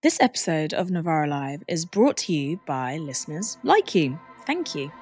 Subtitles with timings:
[0.00, 4.16] This episode of Novara Live is brought to you by listeners like you.
[4.46, 4.92] Thank you.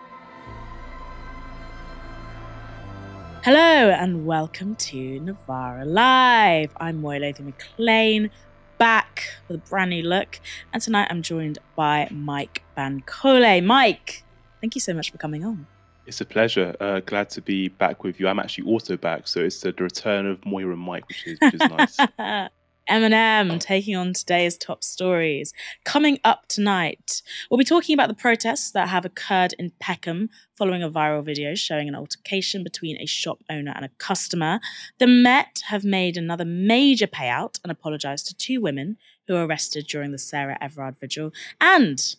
[3.44, 6.70] Hello and welcome to Novara Live.
[6.78, 8.30] I'm Moya Lothian McLean,
[8.78, 10.40] back with a brand new look,
[10.72, 13.62] and tonight I'm joined by Mike Bancole.
[13.62, 14.24] Mike,
[14.62, 15.66] thank you so much for coming on.
[16.06, 16.74] It's a pleasure.
[16.80, 18.28] Uh, glad to be back with you.
[18.28, 21.52] I'm actually also back, so it's the return of Moya and Mike, which is, which
[21.52, 22.48] is nice.
[22.88, 25.52] Eminem taking on today's top stories.
[25.84, 30.82] Coming up tonight, we'll be talking about the protests that have occurred in Peckham following
[30.82, 34.60] a viral video showing an altercation between a shop owner and a customer.
[34.98, 39.86] The Met have made another major payout and apologised to two women who were arrested
[39.86, 41.32] during the Sarah Everard vigil.
[41.60, 42.16] And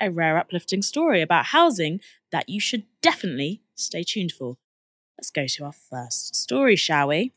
[0.00, 4.56] a rare uplifting story about housing that you should definitely stay tuned for.
[5.18, 7.32] Let's go to our first story, shall we?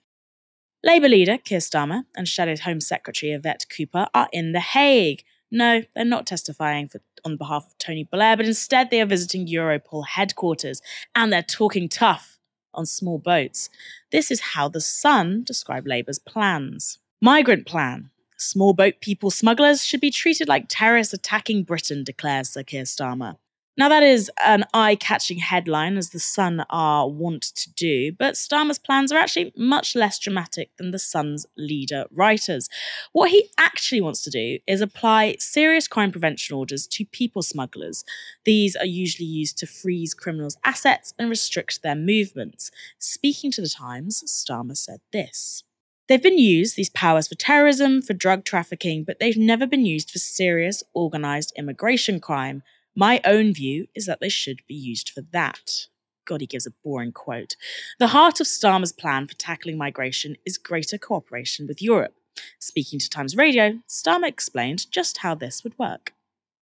[0.83, 5.23] Labour leader Keir Starmer and Shadow's Home Secretary Yvette Cooper are in The Hague.
[5.49, 9.47] No, they're not testifying for, on behalf of Tony Blair, but instead they are visiting
[9.47, 10.81] Europol headquarters
[11.15, 12.37] and they're talking tough
[12.75, 13.69] on small boats.
[14.11, 16.99] This is how The Sun described Labour's plans.
[17.21, 18.11] Migrant plan.
[18.37, 23.37] Small boat people smugglers should be treated like terrorists attacking Britain, declares Sir Keir Starmer.
[23.79, 28.33] Now, that is an eye catching headline, as the Sun are wont to do, but
[28.33, 32.69] Starmer's plans are actually much less dramatic than the Sun's leader writers.
[33.11, 38.03] What he actually wants to do is apply serious crime prevention orders to people smugglers.
[38.45, 42.71] These are usually used to freeze criminals' assets and restrict their movements.
[42.97, 45.63] Speaking to the Times, Starmer said this.
[46.07, 50.09] They've been used, these powers, for terrorism, for drug trafficking, but they've never been used
[50.09, 52.63] for serious, organised immigration crime.
[52.99, 55.69] My own view is that they should be used for that.
[56.25, 57.55] God, he gives a boring quote.
[57.99, 62.15] The heart of Starmer's plan for tackling migration is greater cooperation with Europe.
[62.59, 66.13] Speaking to Times Radio, Starmer explained just how this would work.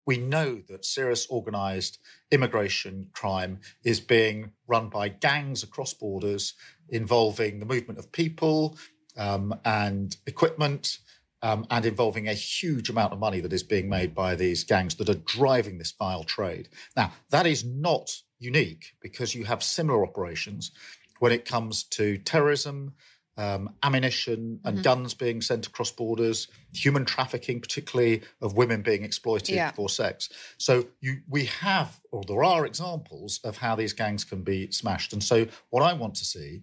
[0.08, 2.00] We know that serious organised
[2.31, 6.56] immigration crime is being run by gangs across borders
[6.90, 8.75] involving the movement of people
[9.18, 10.97] um, and equipment
[11.44, 14.96] um, and involving a huge amount of money that is being made by these gangs
[14.96, 16.70] that are driving this vile trade.
[16.96, 20.72] Now, that is not unique because you have similar operations
[21.20, 22.94] when it comes to terrorism,
[23.38, 24.84] um, ammunition, and mm-hmm.
[24.84, 29.72] guns being sent across borders, human trafficking, particularly of women being exploited yeah.
[29.72, 30.30] for sex.
[30.58, 35.12] So you, we have, or there are examples of how these gangs can be smashed.
[35.12, 36.62] And so what I want to see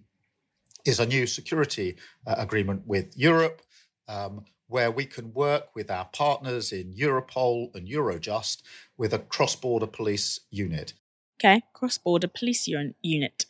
[0.85, 3.61] is a new security uh, agreement with Europe.
[4.07, 8.63] Um, where we can work with our partners in Europol and Eurojust
[8.97, 10.93] with a cross border police unit.
[11.39, 13.45] Okay, cross border police unit.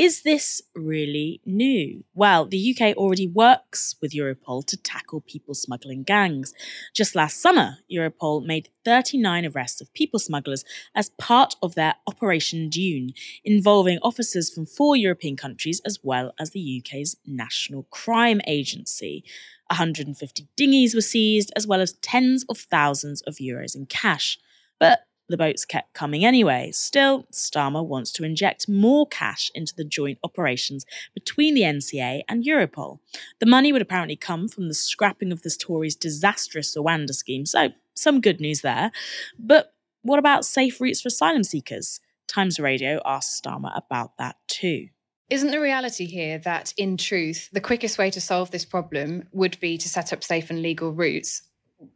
[0.00, 2.04] Is this really new?
[2.14, 6.54] Well, the UK already works with Europol to tackle people smuggling gangs.
[6.94, 10.64] Just last summer, Europol made 39 arrests of people smugglers
[10.94, 13.10] as part of their Operation Dune,
[13.44, 19.22] involving officers from four European countries as well as the UK's National Crime Agency.
[19.70, 24.38] 150 dinghies were seized, as well as tens of thousands of euros in cash.
[24.78, 25.00] But
[25.30, 26.70] the boats kept coming anyway.
[26.72, 32.44] Still, Starmer wants to inject more cash into the joint operations between the NCA and
[32.44, 32.98] Europol.
[33.38, 37.68] The money would apparently come from the scrapping of the Tories' disastrous Rwanda scheme, so
[37.94, 38.90] some good news there.
[39.38, 42.00] But what about safe routes for asylum seekers?
[42.26, 44.88] Times Radio asked Starmer about that too.
[45.30, 49.58] Isn't the reality here that, in truth, the quickest way to solve this problem would
[49.60, 51.42] be to set up safe and legal routes?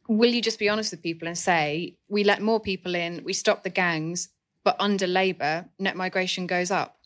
[0.08, 3.32] Will you just be honest with people and say, we let more people in, we
[3.32, 4.28] stop the gangs,
[4.62, 6.96] but under Labour, net migration goes up?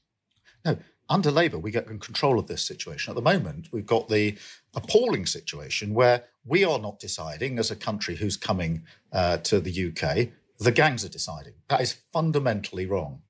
[0.66, 0.77] No,
[1.09, 3.10] under Labour, we get control of this situation.
[3.10, 4.37] At the moment, we've got the
[4.75, 8.83] appalling situation where we are not deciding as a country who's coming
[9.15, 10.28] uh, to the UK,
[10.59, 11.55] the gangs are deciding.
[11.69, 13.22] That is fundamentally wrong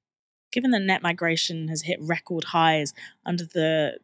[0.52, 2.92] given that net migration has hit record highs
[3.24, 3.98] under the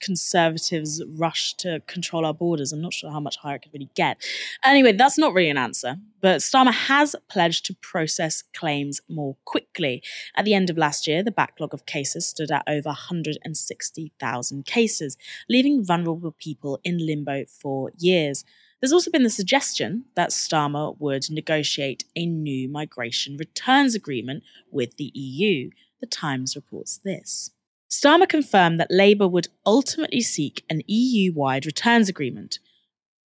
[0.00, 2.72] conservatives' rush to control our borders.
[2.72, 4.16] I'm not sure how much higher it could really get.
[4.64, 10.02] Anyway, that's not really an answer, but Starmer has pledged to process claims more quickly.
[10.36, 15.16] At the end of last year, the backlog of cases stood at over 160,000 cases,
[15.48, 18.44] leaving vulnerable people in limbo for years.
[18.80, 24.96] There's also been the suggestion that Starmer would negotiate a new migration returns agreement with
[24.96, 25.70] the EU.
[26.00, 27.50] The Times reports this.
[27.90, 32.58] Starmer confirmed that Labour would ultimately seek an EU wide returns agreement.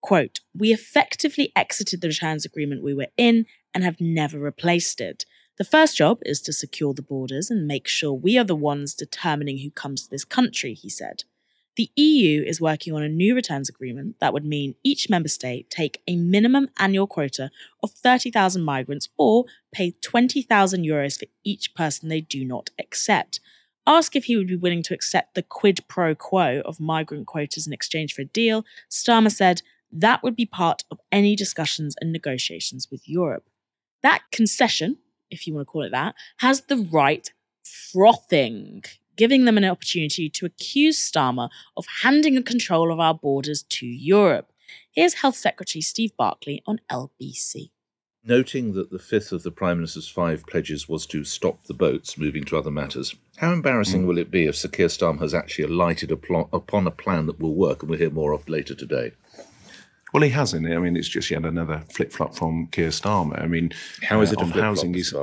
[0.01, 5.25] Quote, We effectively exited the returns agreement we were in and have never replaced it.
[5.57, 8.93] The first job is to secure the borders and make sure we are the ones
[8.93, 11.23] determining who comes to this country, he said.
[11.75, 15.71] The EU is working on a new returns agreement that would mean each member state
[15.71, 17.49] take a minimum annual quota
[17.81, 23.39] of 30,000 migrants or pay 20,000 euros for each person they do not accept.
[23.87, 27.65] Ask if he would be willing to accept the quid pro quo of migrant quotas
[27.65, 32.13] in exchange for a deal, Starmer said that would be part of any discussions and
[32.13, 33.49] negotiations with Europe.
[34.03, 34.97] That concession,
[35.31, 37.31] if you want to call it that, has the right
[37.63, 38.83] frothing
[39.15, 43.85] giving them an opportunity to accuse Starmer of handing the control of our borders to
[43.85, 44.51] Europe.
[44.91, 47.69] Here's Health Secretary Steve Barclay on LBC.
[48.25, 52.17] Noting that the fifth of the Prime Minister's five pledges was to stop the boats
[52.17, 54.07] moving to other matters, how embarrassing mm.
[54.07, 57.55] will it be if Sir Keir Starmer has actually alighted upon a plan that will
[57.55, 59.11] work, and we'll hear more of later today?
[60.13, 60.71] Well, he hasn't.
[60.71, 63.41] I mean, it's just yet another flip flop from Keir Starmer.
[63.41, 63.71] I mean,
[64.03, 64.93] how is it uh, on housing?
[64.93, 65.13] He's,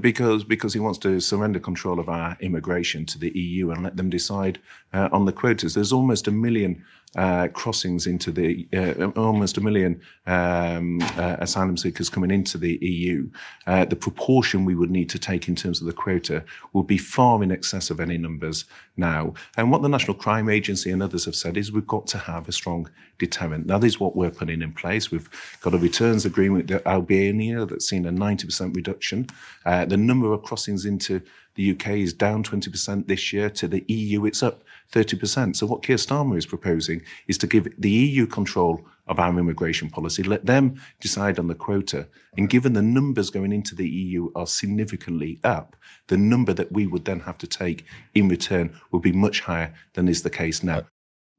[0.00, 3.96] because because he wants to surrender control of our immigration to the EU and let
[3.96, 4.58] them decide
[4.92, 5.74] uh, on the quotas.
[5.74, 6.84] There's almost a million
[7.16, 12.78] uh, crossings into the uh, almost a million um, uh, asylum seekers coming into the
[12.80, 13.28] EU,
[13.66, 16.98] uh, the proportion we would need to take in terms of the quota will be
[16.98, 18.64] far in excess of any numbers
[18.96, 19.34] now.
[19.56, 22.48] And what the National Crime Agency and others have said is we've got to have
[22.48, 23.66] a strong deterrent.
[23.66, 25.10] That is what we're putting in place.
[25.10, 25.28] We've
[25.62, 29.26] got a returns agreement with Albania that's seen a 90% reduction.
[29.66, 31.20] Uh, the number of crossings into
[31.60, 33.50] the UK is down 20% this year.
[33.50, 35.54] To the EU, it's up 30%.
[35.54, 39.90] So what Keir Starmer is proposing is to give the EU control of our immigration
[39.90, 42.08] policy, let them decide on the quota.
[42.38, 45.76] And given the numbers going into the EU are significantly up,
[46.06, 47.84] the number that we would then have to take
[48.14, 50.84] in return would be much higher than is the case now.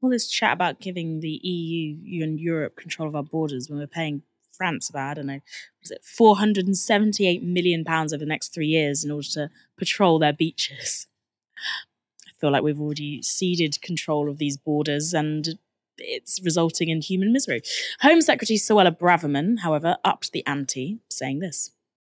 [0.02, 3.86] All this chat about giving the EU and Europe control of our borders when we're
[3.88, 4.22] paying
[4.56, 5.40] France about, I don't know,
[5.80, 10.32] was it 478 million pounds over the next three years in order to patrol their
[10.32, 11.06] beaches.
[12.26, 15.58] I feel like we've already ceded control of these borders and
[15.98, 17.62] it's resulting in human misery.
[18.00, 21.70] Home Secretary Suella Braverman, however, upped the ante, saying this.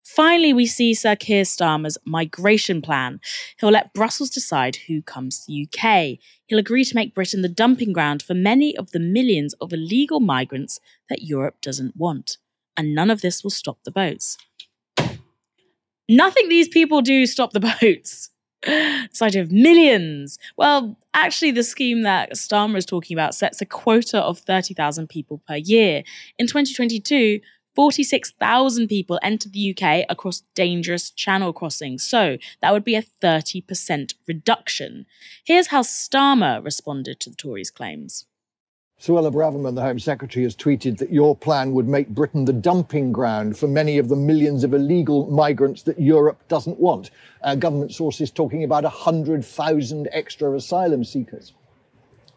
[0.07, 3.19] Finally, we see Sir Keir Starmer's migration plan.
[3.59, 6.17] He'll let Brussels decide who comes to the UK.
[6.47, 10.21] He'll agree to make Britain the dumping ground for many of the millions of illegal
[10.21, 12.37] migrants that Europe doesn't want.
[12.77, 14.37] And none of this will stop the boats.
[16.07, 18.29] Nothing these people do stop the boats.
[18.63, 20.39] this idea of millions.
[20.57, 25.41] Well, actually, the scheme that Starmer is talking about sets a quota of 30,000 people
[25.45, 26.03] per year.
[26.39, 27.41] In 2022,
[27.77, 32.03] 46,000 people entered the UK across dangerous channel crossings.
[32.03, 35.05] So that would be a 30% reduction.
[35.43, 38.25] Here's how Starmer responded to the Tories' claims.
[38.99, 43.11] Suella Braverman, the Home Secretary, has tweeted that your plan would make Britain the dumping
[43.11, 47.11] ground for many of the millions of illegal migrants that Europe doesn't want.
[47.43, 51.53] Uh, government sources talking about 100,000 extra asylum seekers.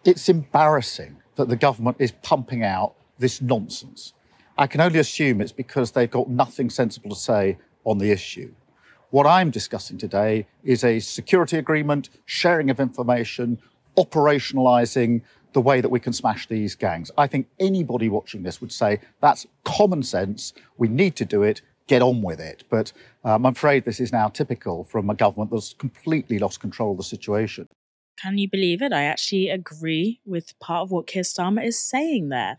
[0.05, 4.13] It's embarrassing that the government is pumping out this nonsense.
[4.61, 8.53] I can only assume it's because they've got nothing sensible to say on the issue.
[9.09, 13.59] What I'm discussing today is a security agreement, sharing of information,
[13.97, 15.23] operationalizing
[15.55, 17.11] the way that we can smash these gangs.
[17.17, 20.53] I think anybody watching this would say that's common sense.
[20.77, 21.63] We need to do it.
[21.87, 22.65] Get on with it.
[22.69, 22.93] But
[23.25, 26.99] um, I'm afraid this is now typical from a government that's completely lost control of
[26.99, 27.67] the situation.
[28.21, 28.93] Can you believe it?
[28.93, 32.59] I actually agree with part of what Keir Starmer is saying there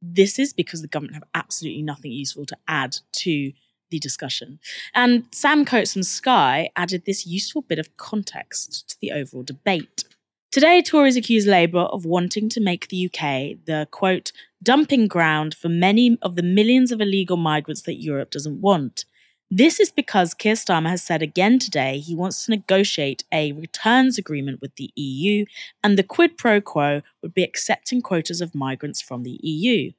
[0.00, 3.52] this is because the government have absolutely nothing useful to add to
[3.90, 4.58] the discussion.
[4.94, 10.04] And Sam Coates from Sky added this useful bit of context to the overall debate.
[10.50, 14.32] Today, Tories accuse Labour of wanting to make the UK the quote,
[14.62, 19.04] dumping ground for many of the millions of illegal migrants that Europe doesn't want.
[19.50, 24.18] This is because Keir Starmer has said again today he wants to negotiate a returns
[24.18, 25.46] agreement with the EU,
[25.82, 29.92] and the quid pro quo would be accepting quotas of migrants from the EU.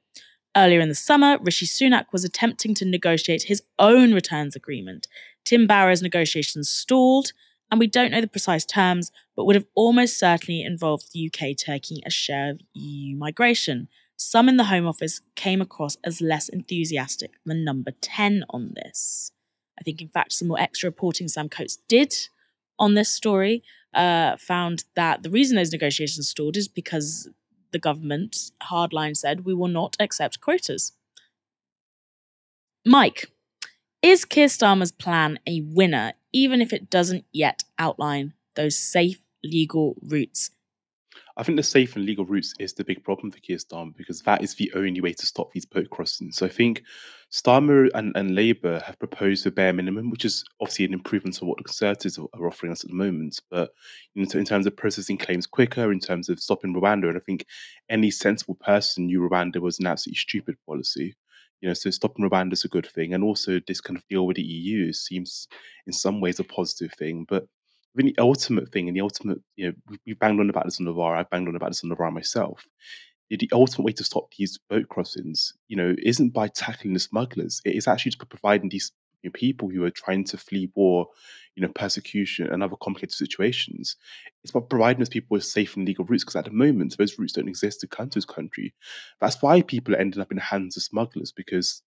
[0.56, 5.08] Earlier in the summer, Rishi Sunak was attempting to negotiate his own returns agreement.
[5.44, 7.32] Tim Barrow's negotiations stalled,
[7.72, 11.56] and we don't know the precise terms, but would have almost certainly involved the UK
[11.56, 13.88] taking a share of EU migration.
[14.16, 19.32] Some in the Home Office came across as less enthusiastic than number 10 on this.
[19.80, 22.14] I think, in fact, some more extra reporting Sam Coates did
[22.78, 23.62] on this story
[23.94, 27.28] uh, found that the reason those negotiations stalled is because
[27.72, 30.92] the government hardline said we will not accept quotas.
[32.84, 33.30] Mike,
[34.02, 39.96] is Keir Starmer's plan a winner, even if it doesn't yet outline those safe legal
[40.02, 40.50] routes
[41.40, 44.20] I think the safe and legal routes is the big problem for Keir Starmer because
[44.20, 46.36] that is the only way to stop these boat crossings.
[46.36, 46.82] So I think
[47.32, 51.48] Starmer and, and Labour have proposed a bare minimum, which is obviously an improvement on
[51.48, 53.40] what the Conservatives are offering us at the moment.
[53.50, 53.70] But
[54.12, 57.20] you know, in terms of processing claims quicker, in terms of stopping Rwanda, and I
[57.20, 57.46] think
[57.88, 61.14] any sensible person knew Rwanda was an absolutely stupid policy.
[61.62, 64.26] You know, so stopping Rwanda is a good thing, and also this kind of deal
[64.26, 65.48] with the EU seems,
[65.86, 67.24] in some ways, a positive thing.
[67.26, 67.46] But
[67.94, 70.64] I think the ultimate thing and the ultimate, you know, we, we banged on about
[70.64, 71.20] this on the Novara.
[71.20, 72.64] I've banged on about this on the Novara myself
[73.38, 77.60] the ultimate way to stop these boat crossings, you know, isn't by tackling the smugglers.
[77.64, 78.90] It is actually just providing these
[79.22, 81.06] you know, people who are trying to flee war,
[81.54, 83.96] you know, persecution and other complicated situations.
[84.42, 87.18] It's about providing those people with safe and legal routes because at the moment those
[87.18, 88.74] routes don't exist to come to this country.
[89.20, 91.82] That's why people are ending up in the hands of smugglers because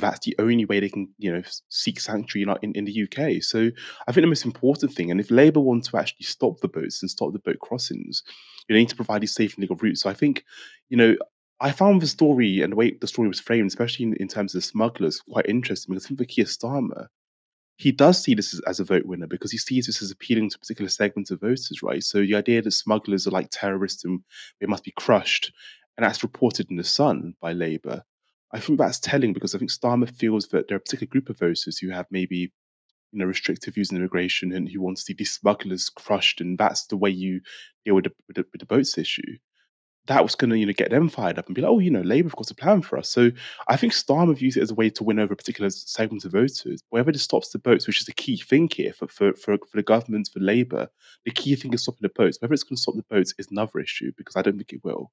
[0.00, 3.42] that's the only way they can, you know, seek sanctuary in, in, the UK.
[3.42, 3.70] So
[4.08, 7.02] I think the most important thing, and if Labour want to actually stop the boats
[7.02, 8.22] and stop the boat crossings,
[8.68, 10.00] you need to provide these safe and legal routes.
[10.00, 10.44] So I think,
[10.88, 11.16] you know,
[11.60, 14.54] I found the story and the way the story was framed, especially in, in terms
[14.54, 17.08] of smugglers, quite interesting because I think for Keir Starmer,
[17.76, 20.50] he does see this as, as, a vote winner because he sees this as appealing
[20.50, 22.02] to particular segments of voters, right?
[22.02, 24.20] So the idea that smugglers are like terrorists and
[24.60, 25.52] they must be crushed,
[25.96, 28.04] and that's reported in the Sun by Labour.
[28.52, 31.30] I think that's telling because I think Starmer feels that there are a particular group
[31.30, 32.52] of voters who have maybe
[33.12, 36.58] you know restrictive views on immigration and who want to see these smugglers crushed, and
[36.58, 37.40] that's the way you
[37.84, 39.38] deal with the, with the, with the boats issue.
[40.06, 41.90] That was going to you know get them fired up and be like, oh, you
[41.90, 43.08] know, Labour have got a plan for us.
[43.08, 43.30] So
[43.68, 46.32] I think Starmer views it as a way to win over a particular segment of
[46.32, 46.82] voters.
[46.90, 49.76] Wherever this stops the boats, which is the key thing here for for for, for
[49.76, 50.88] the government, for Labour,
[51.24, 52.38] the key thing is stopping the boats.
[52.40, 54.84] Whether it's going to stop the boats is another issue because I don't think it
[54.84, 55.10] will.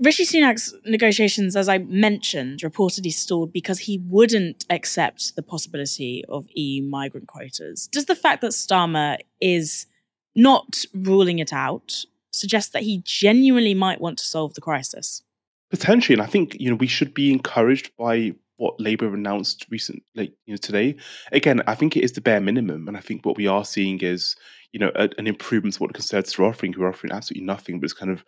[0.00, 6.46] Rishi Sunak's negotiations, as I mentioned, reportedly stalled because he wouldn't accept the possibility of
[6.54, 7.88] EU migrant quotas.
[7.92, 9.86] Does the fact that Starmer is
[10.34, 15.22] not ruling it out suggest that he genuinely might want to solve the crisis?
[15.70, 20.02] Potentially, and I think you know we should be encouraged by what Labour announced recent,
[20.14, 20.96] like you know, today.
[21.32, 24.00] Again, I think it is the bare minimum, and I think what we are seeing
[24.00, 24.36] is
[24.72, 27.46] you know a, an improvement to what the Conservatives are offering, who are offering absolutely
[27.46, 28.24] nothing, but it's kind of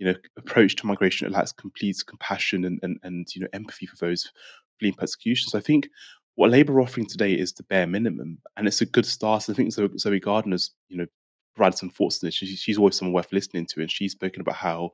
[0.00, 3.86] you know approach to migration that lacks complete compassion and, and and you know empathy
[3.86, 4.32] for those
[4.78, 5.48] fleeing persecution.
[5.48, 5.88] So I think
[6.34, 9.48] what Labour are offering today is the bare minimum, and it's a good start.
[9.48, 11.06] I think Zoe, Gardner's you know
[11.54, 12.34] provided some thoughts on this.
[12.34, 14.90] She, she's always someone worth listening to, and she's spoken about how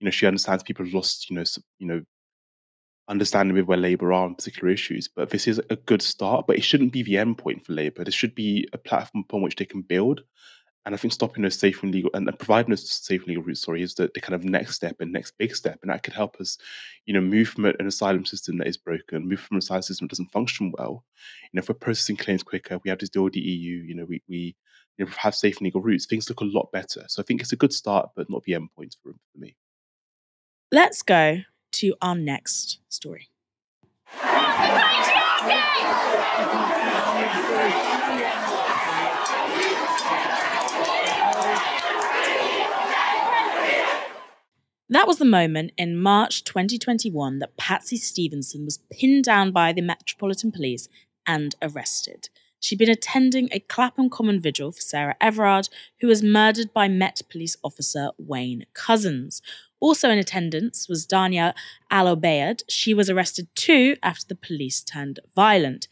[0.00, 1.44] you know she understands people have lost you know
[1.78, 2.02] you know
[3.08, 5.08] understanding with where Labour are on particular issues.
[5.14, 8.04] But this is a good start, but it shouldn't be the end point for Labour.
[8.04, 10.22] This should be a platform upon which they can build.
[10.88, 13.60] And I think stopping those safe and legal and providing those safe and legal routes,
[13.60, 15.80] sorry, is the, the kind of next step and next big step.
[15.82, 16.56] And that could help us,
[17.04, 20.06] you know, move from an asylum system that is broken, move from an asylum system
[20.06, 21.04] that doesn't function well.
[21.42, 23.94] You know, if we're processing claims quicker, we have to deal with the EU, you
[23.94, 24.56] know, we, we
[24.96, 27.04] you know, have safe and legal routes, things look a lot better.
[27.06, 29.56] So I think it's a good start, but not the end point for, for me.
[30.72, 31.40] Let's go
[31.72, 33.28] to our next story.
[44.90, 49.82] That was the moment in March 2021 that Patsy Stevenson was pinned down by the
[49.82, 50.88] Metropolitan Police
[51.26, 52.30] and arrested.
[52.58, 55.68] She'd been attending a Clapham Common vigil for Sarah Everard,
[56.00, 59.42] who was murdered by Met Police officer Wayne Couzens.
[59.78, 61.52] Also in attendance was Dania
[61.90, 62.18] Al
[62.70, 65.86] She was arrested too after the police turned violent.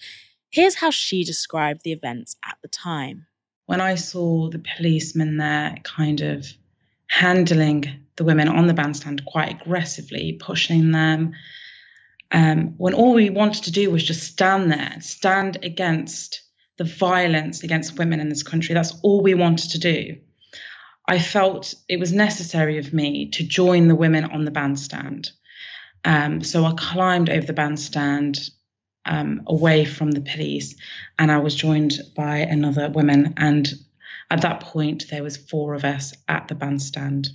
[0.49, 3.27] Here's how she described the events at the time.
[3.67, 6.57] When I saw the policemen there kind of
[7.09, 7.85] handling
[8.17, 11.33] the women on the bandstand quite aggressively, pushing them.
[12.33, 16.43] Um, when all we wanted to do was just stand there, stand against
[16.79, 18.75] the violence against women in this country.
[18.75, 20.17] That's all we wanted to do.
[21.09, 25.31] I felt it was necessary of me to join the women on the bandstand.
[26.05, 28.51] Um, so I climbed over the bandstand
[29.07, 30.75] um, away from the police,
[31.19, 33.35] and I was joined by another woman.
[33.37, 33.69] And
[34.31, 37.29] at that point, there was four of us at the bandstand.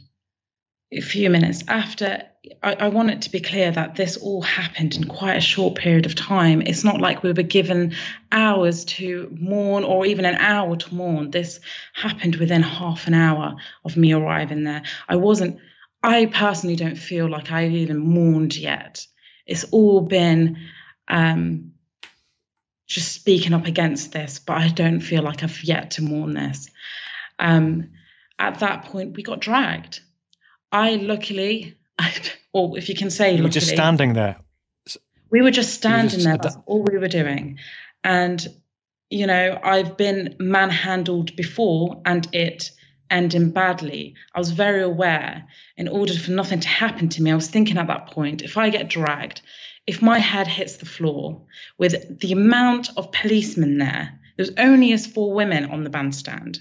[0.91, 2.23] A few minutes after,
[2.61, 5.75] I, I want it to be clear that this all happened in quite a short
[5.75, 6.61] period of time.
[6.61, 7.95] It's not like we were given
[8.29, 11.31] hours to mourn or even an hour to mourn.
[11.31, 11.61] This
[11.93, 13.55] happened within half an hour
[13.85, 14.83] of me arriving there.
[15.07, 15.59] I wasn't,
[16.03, 19.05] I personally don't feel like I've even mourned yet.
[19.45, 20.57] It's all been
[21.07, 21.71] um,
[22.93, 26.69] just speaking up against this, but I don't feel like I've yet to mourn this.
[27.39, 27.91] Um,
[28.37, 30.01] at that point, we got dragged.
[30.71, 32.13] I luckily, I,
[32.53, 34.37] or if you can say, you luckily, were just standing there.
[35.29, 36.37] We were just standing just, there.
[36.37, 37.59] That's all we were doing.
[38.03, 38.45] And,
[39.09, 42.71] you know, I've been manhandled before and it
[43.09, 44.15] ending badly.
[44.35, 47.31] I was very aware in order for nothing to happen to me.
[47.31, 49.41] I was thinking at that point if I get dragged,
[49.87, 51.41] if my head hits the floor
[51.77, 56.59] with the amount of policemen there, there's only as four women on the bandstand,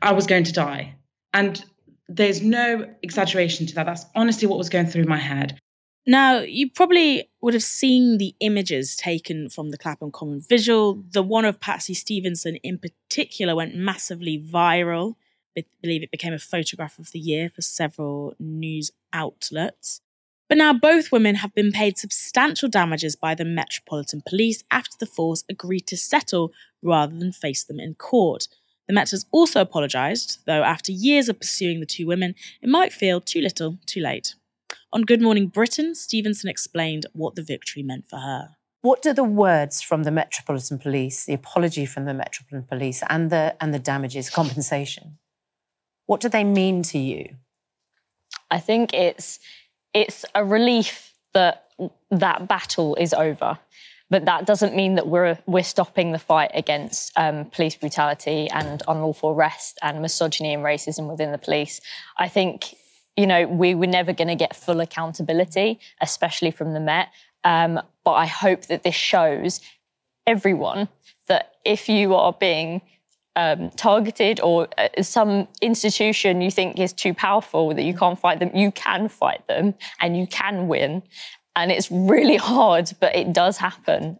[0.00, 0.96] I was going to die.
[1.34, 1.62] And
[2.08, 3.86] there's no exaggeration to that.
[3.86, 5.58] That's honestly what was going through my head.
[6.06, 11.02] Now, you probably would have seen the images taken from the Clapham Common visual.
[11.10, 15.16] The one of Patsy Stevenson in particular went massively viral.
[15.58, 20.00] I believe it became a photograph of the year for several news outlets.
[20.48, 25.06] But now both women have been paid substantial damages by the Metropolitan Police after the
[25.06, 28.46] force agreed to settle rather than face them in court.
[28.86, 32.92] The Met has also apologised, though after years of pursuing the two women, it might
[32.92, 34.36] feel too little, too late.
[34.92, 38.50] On Good Morning Britain, Stevenson explained what the victory meant for her.
[38.82, 43.30] What do the words from the Metropolitan Police, the apology from the Metropolitan Police, and
[43.30, 45.18] the and the damages compensation,
[46.06, 47.36] what do they mean to you?
[48.48, 49.40] I think it's
[49.96, 51.64] it's a relief that
[52.10, 53.58] that battle is over.
[54.08, 58.82] But that doesn't mean that we're we're stopping the fight against um, police brutality and
[58.86, 61.80] unlawful arrest and misogyny and racism within the police.
[62.16, 62.76] I think
[63.16, 67.08] you know we were never going to get full accountability, especially from the Met.
[67.42, 69.60] Um, but I hope that this shows
[70.26, 70.88] everyone
[71.26, 72.82] that if you are being
[73.36, 78.40] um, targeted or uh, some institution you think is too powerful that you can't fight
[78.40, 81.02] them, you can fight them and you can win.
[81.54, 84.18] And it's really hard, but it does happen.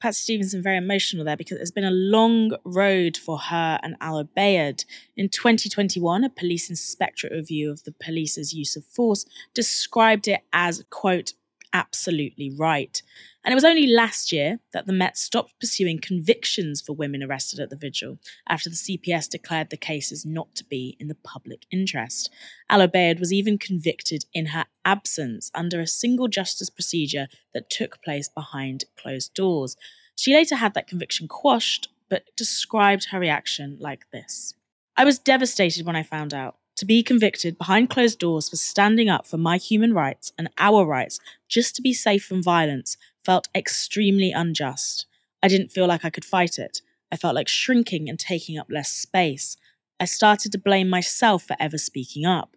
[0.00, 4.24] Pat Stevenson very emotional there because it's been a long road for her and Al
[4.24, 4.84] Obaid.
[5.16, 10.84] In 2021, a police inspectorate review of the police's use of force described it as,
[10.90, 11.34] quote,
[11.72, 13.02] absolutely right.
[13.44, 17.58] And it was only last year that the Met stopped pursuing convictions for women arrested
[17.58, 21.66] at the vigil after the CPS declared the cases not to be in the public
[21.70, 22.30] interest.
[22.70, 28.02] Al Obaid was even convicted in her absence under a single justice procedure that took
[28.02, 29.76] place behind closed doors.
[30.16, 34.54] She later had that conviction quashed, but described her reaction like this
[34.96, 39.08] I was devastated when I found out to be convicted behind closed doors for standing
[39.08, 43.48] up for my human rights and our rights just to be safe from violence felt
[43.54, 45.06] extremely unjust.
[45.42, 46.80] I didn't feel like I could fight it.
[47.10, 49.56] I felt like shrinking and taking up less space.
[50.00, 52.56] I started to blame myself for ever speaking up.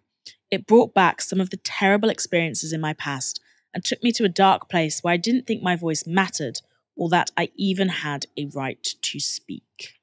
[0.50, 3.40] It brought back some of the terrible experiences in my past
[3.74, 6.60] and took me to a dark place where I didn't think my voice mattered
[6.96, 9.95] or that I even had a right to speak.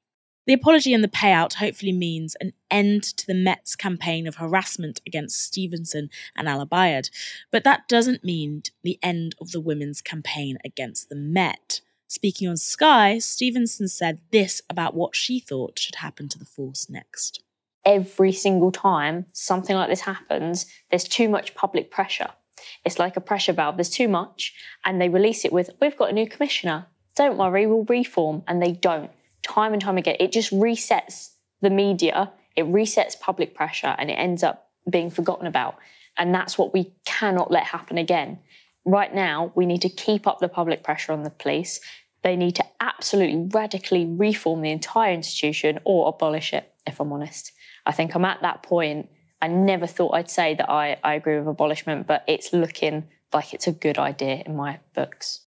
[0.46, 5.00] The apology and the payout hopefully means an end to the Met's campaign of harassment
[5.06, 7.08] against Stevenson and Al Obaid,
[7.50, 11.80] but that doesn't mean the end of the women's campaign against the Met.
[12.08, 16.90] Speaking on Sky, Stevenson said this about what she thought should happen to the force
[16.90, 17.42] next.
[17.86, 22.30] Every single time something like this happens, there's too much public pressure.
[22.84, 24.54] It's like a pressure valve, there's too much,
[24.84, 26.86] and they release it with, We've got a new commissioner.
[27.16, 28.42] Don't worry, we'll reform.
[28.46, 29.10] And they don't
[29.44, 30.16] time and time again.
[30.18, 31.30] It just resets
[31.60, 35.76] the media, it resets public pressure, and it ends up being forgotten about.
[36.16, 38.38] And that's what we cannot let happen again.
[38.84, 41.80] Right now, we need to keep up the public pressure on the police.
[42.22, 47.52] They need to absolutely radically reform the entire institution or abolish it, if I'm honest.
[47.86, 49.08] I think I'm at that point.
[49.42, 53.52] I never thought I'd say that I, I agree with abolishment, but it's looking like
[53.52, 55.43] it's a good idea in my books.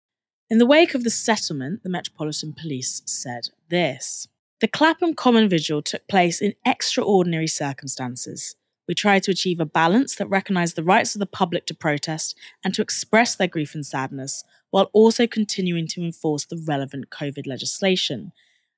[0.47, 4.27] In the wake of the settlement, the Metropolitan Police said this
[4.61, 8.55] The Clapham Common Vigil took place in extraordinary circumstances.
[8.87, 12.37] We tried to achieve a balance that recognised the rights of the public to protest
[12.63, 17.47] and to express their grief and sadness, while also continuing to enforce the relevant COVID
[17.47, 18.31] legislation.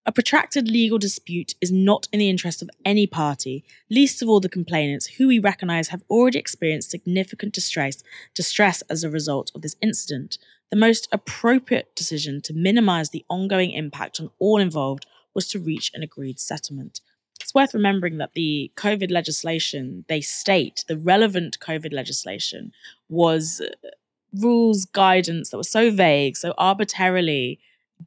[0.06, 4.40] A protracted legal dispute is not in the interest of any party, least of all
[4.40, 8.04] the complainants, who we recognise have already experienced significant distress,
[8.34, 10.38] distress as a result of this incident.
[10.70, 15.92] The most appropriate decision to minimize the ongoing impact on all involved was to reach
[15.94, 17.00] an agreed settlement.
[17.40, 22.74] It's worth remembering that the COVID legislation, they state the relevant COVID legislation
[23.08, 23.90] was uh,
[24.34, 27.60] rules, guidance that was so vague, so arbitrarily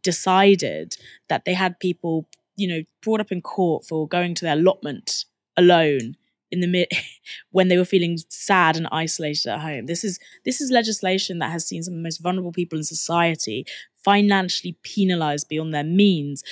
[0.02, 0.96] decided
[1.28, 5.24] that they had people, you know, brought up in court for going to their allotment
[5.56, 6.16] alone
[6.50, 6.88] in the mid
[7.50, 9.86] when they were feeling sad and isolated at home.
[9.86, 12.84] This is this is legislation that has seen some of the most vulnerable people in
[12.84, 13.66] society
[14.04, 16.42] financially penalized beyond their means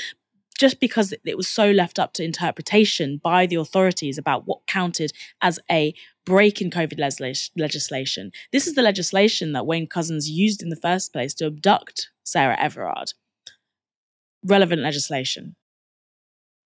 [0.58, 5.12] just because it was so left up to interpretation by the authorities about what counted
[5.40, 5.94] as a
[6.26, 6.98] break in COVID
[7.56, 8.32] legislation.
[8.52, 12.58] This is the legislation that Wayne Couzens used in the first place to abduct Sarah
[12.58, 13.14] Everard.
[14.44, 15.54] Relevant legislation.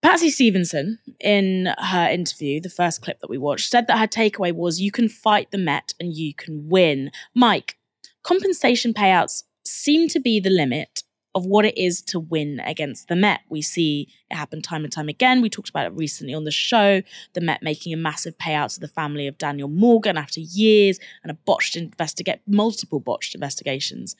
[0.03, 4.51] Patsy Stevenson, in her interview, the first clip that we watched, said that her takeaway
[4.51, 7.09] was you can fight the Met and you can win.
[7.33, 7.77] Mike,
[8.21, 13.15] compensation payouts seem to be the limit of what it is to win against the
[13.15, 13.39] Met.
[13.47, 15.41] We see it happen time and time again.
[15.41, 17.01] We talked about it recently on the show.
[17.31, 21.31] The Met making a massive payout to the family of Daniel Morgan after years and
[21.31, 24.17] a botched investigate multiple botched investigations.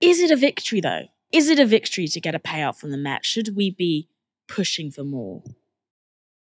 [0.00, 1.06] Is it a victory though?
[1.32, 3.24] Is it a victory to get a payout from the Met?
[3.24, 4.08] Should we be
[4.54, 5.42] pushing for more?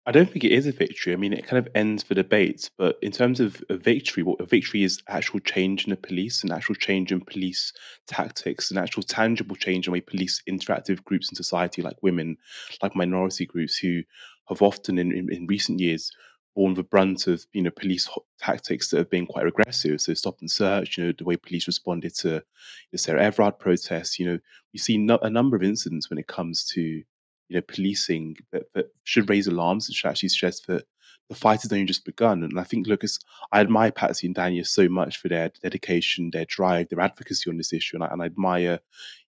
[0.04, 1.12] I don't think it is a victory.
[1.12, 4.40] I mean, it kind of ends the debate, but in terms of a victory, what
[4.40, 7.72] a victory is actual change in the police, an actual change in police
[8.08, 12.02] tactics, an actual tangible change in the way police interact with groups in society, like
[12.02, 12.36] women,
[12.82, 14.02] like minority groups, who
[14.48, 16.10] have often in, in, in recent years
[16.54, 20.00] borne the brunt of you know police tactics that have been quite aggressive.
[20.00, 22.42] So stop and search, you know, the way police responded to
[22.90, 24.18] the Sarah Everard protests.
[24.18, 24.38] You know,
[24.72, 27.02] we see no, a number of incidents when it comes to
[27.52, 30.86] you know, policing that, that should raise alarms and should actually suggest that
[31.28, 32.42] the fight has only just begun.
[32.42, 33.18] And I think, Lucas,
[33.52, 37.58] I admire Patsy and Dania so much for their dedication, their drive, their advocacy on
[37.58, 38.80] this issue, and I, and I admire,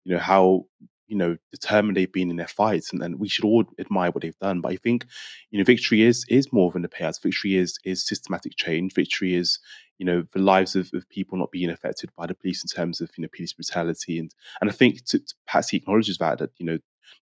[0.04, 0.64] you know, how
[1.06, 4.22] you know determined they've been in their fights, and, and we should all admire what
[4.22, 4.62] they've done.
[4.62, 5.04] But I think,
[5.50, 7.22] you know, victory is is more than the payouts.
[7.22, 8.94] Victory is is systematic change.
[8.94, 9.58] Victory is
[9.98, 13.02] you know the lives of, of people not being affected by the police in terms
[13.02, 16.50] of you know police brutality and and I think to, to Patsy acknowledges that that
[16.56, 16.78] you know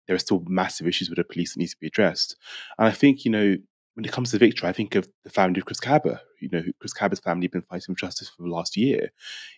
[0.06, 2.36] there are still massive issues with the police that needs to be addressed.
[2.78, 3.56] And I think, you know,
[3.94, 6.20] when it comes to victory, I think of the family of Chris Kaba.
[6.40, 9.10] You know, Chris Kaba's family have been fighting for justice for the last year.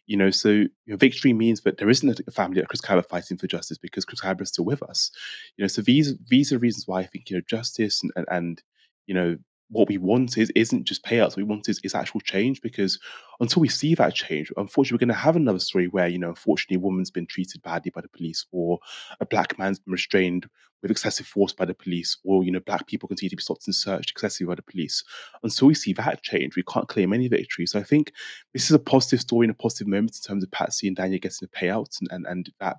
[0.06, 3.02] You know, so you know, victory means that there isn't a family of Chris Kaba
[3.02, 5.10] fighting for justice because Chris Kaba is still with us.
[5.56, 8.26] You know, so these these are reasons why I think you know justice and and,
[8.30, 8.62] and
[9.06, 9.36] you know
[9.70, 11.30] what we want is isn't just payouts.
[11.30, 12.98] What we want is, is actual change because
[13.40, 16.28] until we see that change, unfortunately, we're going to have another story where you know,
[16.28, 18.78] unfortunately, a woman's been treated badly by the police, or
[19.20, 20.48] a black man's been restrained
[20.82, 23.66] with excessive force by the police, or you know, black people continue to be stopped
[23.66, 25.02] and searched excessively by the police.
[25.42, 27.66] Until we see that change, we can't claim any victory.
[27.66, 28.12] So I think
[28.52, 31.20] this is a positive story and a positive moment in terms of Patsy and Dania
[31.20, 32.76] getting a payout and, and, and that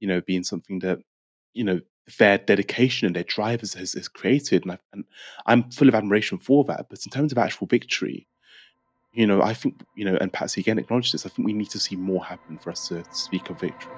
[0.00, 0.98] you know being something that
[1.54, 1.80] you know
[2.18, 4.62] their dedication and their drive has, has, created.
[4.62, 5.04] And, I, and
[5.46, 6.86] I'm full of admiration for that.
[6.90, 8.26] But in terms of actual victory,
[9.12, 11.70] you know, I think, you know, and Patsy again acknowledged this, I think we need
[11.70, 13.92] to see more happen for us to speak of victory.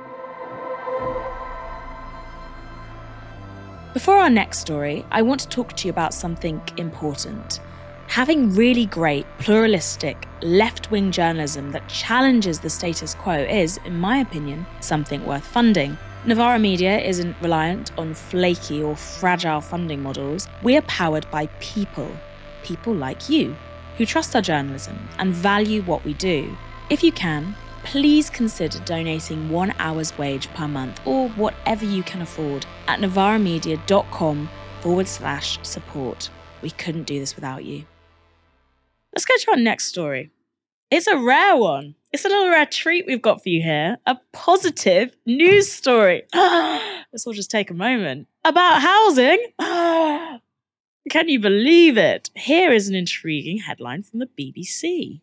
[3.94, 7.60] Before our next story, I want to talk to you about something important.
[8.08, 14.18] Having really great, pluralistic, left wing journalism that challenges the status quo is, in my
[14.18, 15.96] opinion, something worth funding.
[16.26, 20.48] Novara Media isn't reliant on flaky or fragile funding models.
[20.60, 22.10] We are powered by people,
[22.64, 23.54] people like you,
[23.96, 26.56] who trust our journalism and value what we do.
[26.90, 32.22] If you can, please consider donating one hour's wage per month or whatever you can
[32.22, 34.48] afford at novaramedia.com
[34.80, 36.28] forward slash support.
[36.60, 37.84] We couldn't do this without you.
[39.14, 40.32] Let's go to our next story.
[40.90, 41.94] It's a rare one.
[42.16, 43.98] It's a little rare treat we've got for you here.
[44.06, 46.22] A positive news story.
[46.34, 48.26] Let's all just take a moment.
[48.42, 49.36] About housing.
[51.10, 52.30] Can you believe it?
[52.34, 55.20] Here is an intriguing headline from the BBC.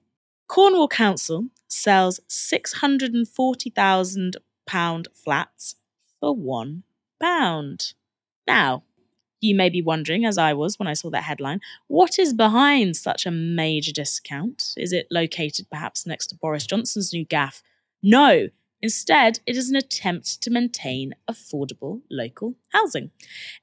[0.48, 5.76] Cornwall Council sells £640,000 flats
[6.20, 6.84] for £1.
[8.46, 8.84] Now,
[9.44, 12.96] you may be wondering, as I was when I saw that headline, what is behind
[12.96, 14.74] such a major discount?
[14.78, 17.62] Is it located perhaps next to Boris Johnson's new gaff?
[18.02, 18.50] No,
[18.84, 23.12] Instead, it is an attempt to maintain affordable local housing.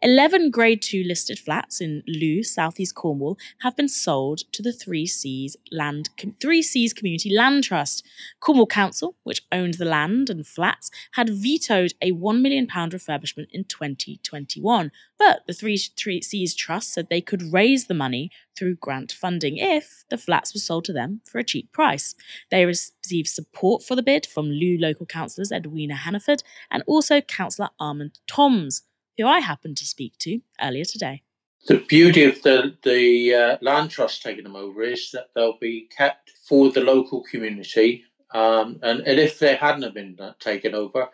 [0.03, 5.07] 11 Grade 2 listed flats in Looe, southeast Cornwall, have been sold to the Three
[5.07, 8.07] Seas Land Three Seas Community Land Trust.
[8.41, 13.65] Cornwall Council, which owned the land and flats, had vetoed a £1 million refurbishment in
[13.65, 19.11] 2021, but the Three, Three Seas Trust said they could raise the money through grant
[19.11, 22.15] funding if the flats were sold to them for a cheap price.
[22.51, 27.71] They received support for the bid from Looe local councillors Edwina Hannaford and also Councillor
[27.81, 28.83] Armand Toms,
[29.19, 31.23] who I happened to speak to earlier today.
[31.67, 35.89] The beauty of the, the uh, land trust taking them over is that they'll be
[35.95, 38.05] kept for the local community.
[38.33, 41.09] Um, and, and if they hadn't have been uh, taken over,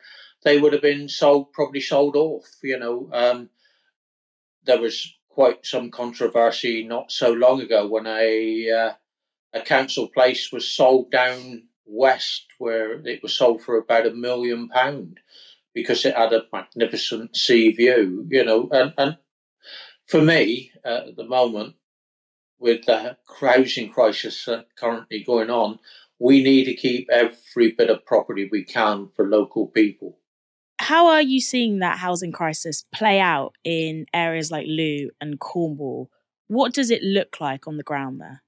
[0.44, 2.46] they would have been sold, probably sold off.
[2.62, 3.50] You know, um,
[4.64, 8.92] there was quite some controversy not so long ago when a uh,
[9.52, 14.68] a council place was sold down west, where it was sold for about a million
[14.68, 15.18] pound
[15.76, 18.26] because it had a magnificent sea view.
[18.28, 19.18] You know, and and
[20.06, 21.76] for me uh, at the moment,
[22.58, 25.78] with the housing crisis currently going on,
[26.18, 30.18] we need to keep every bit of property we can for local people.
[30.78, 36.10] How are you seeing that housing crisis play out in areas like Looe and Cornwall?
[36.48, 38.42] What does it look like on the ground there?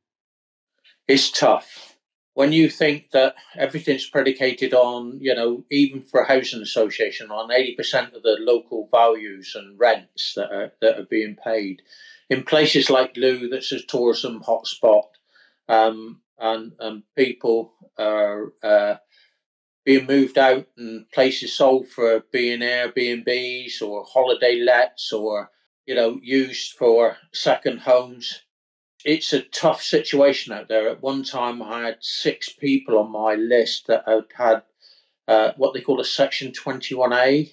[1.06, 1.97] It's tough.
[2.38, 7.50] When you think that everything's predicated on, you know, even for a housing association, on
[7.50, 11.82] 80% of the local values and rents that are, that are being paid,
[12.30, 15.08] in places like Looe, that's a tourism hotspot,
[15.68, 18.98] um, and, and people are uh,
[19.84, 25.50] being moved out and places sold for being Airbnbs or holiday lets or
[25.86, 28.42] you know used for second homes.
[29.04, 30.88] It's a tough situation out there.
[30.88, 34.62] At one time, I had six people on my list that had had
[35.28, 37.52] uh, what they call a Section 21A,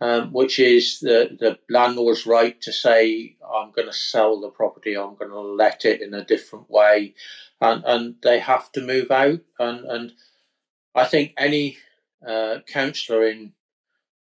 [0.00, 4.96] um, which is the, the landlord's right to say, I'm going to sell the property,
[4.96, 7.14] I'm going to let it in a different way,
[7.60, 9.40] and, and they have to move out.
[9.58, 10.12] And, and
[10.94, 11.78] I think any
[12.26, 13.52] uh, councillor in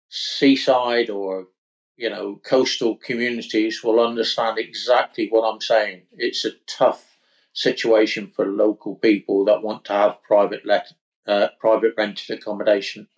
[0.09, 1.49] seaside or
[1.97, 6.03] you know coastal communities will understand exactly what I'm saying.
[6.13, 7.19] It's a tough
[7.53, 10.93] situation for local people that want to have private let
[11.27, 13.09] uh, private rented accommodation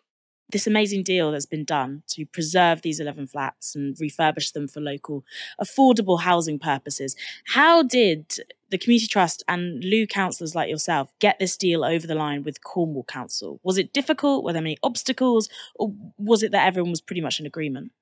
[0.51, 4.81] this amazing deal that's been done to preserve these 11 flats and refurbish them for
[4.81, 5.25] local
[5.61, 7.15] affordable housing purposes.
[7.49, 8.35] How did
[8.71, 12.65] the Community Trust and Looe councillors like yourself get this deal over the line with
[12.65, 13.61] Cornwall Council?
[13.63, 14.43] Was it difficult?
[14.43, 15.49] Were there many obstacles?
[15.75, 17.93] Or was it that everyone was pretty much in agreement?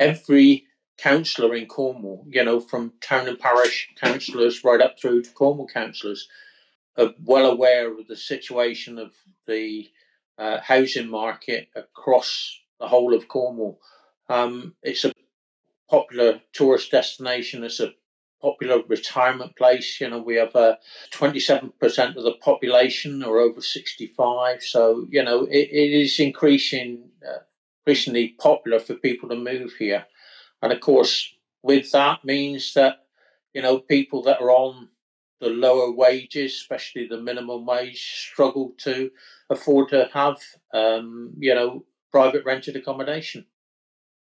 [0.00, 0.66] Every
[0.98, 5.68] councillor in Cornwall, you know, from town and parish councillors right up through to Cornwall
[5.68, 6.28] councillors,
[6.98, 9.12] are well aware of the situation of
[9.46, 9.88] the
[10.38, 13.78] uh, housing market across the whole of Cornwall.
[14.28, 15.12] Um, it's a
[15.88, 17.64] popular tourist destination.
[17.64, 17.92] It's a
[18.40, 20.00] popular retirement place.
[20.00, 20.76] You know, we have uh,
[21.12, 24.62] 27% of the population are over 65.
[24.62, 27.40] So, you know, it, it is increasing, uh,
[28.38, 30.06] popular for people to move here.
[30.62, 33.06] And of course, with that means that,
[33.54, 34.88] you know, people that are on
[35.40, 39.10] the lower wages, especially the minimum wage, struggle to
[39.48, 40.38] afford to have,
[40.74, 43.46] um, you know, private rented accommodation.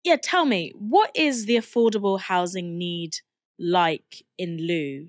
[0.02, 3.16] Yeah, tell me, what is the affordable housing need
[3.58, 5.08] like in Looe?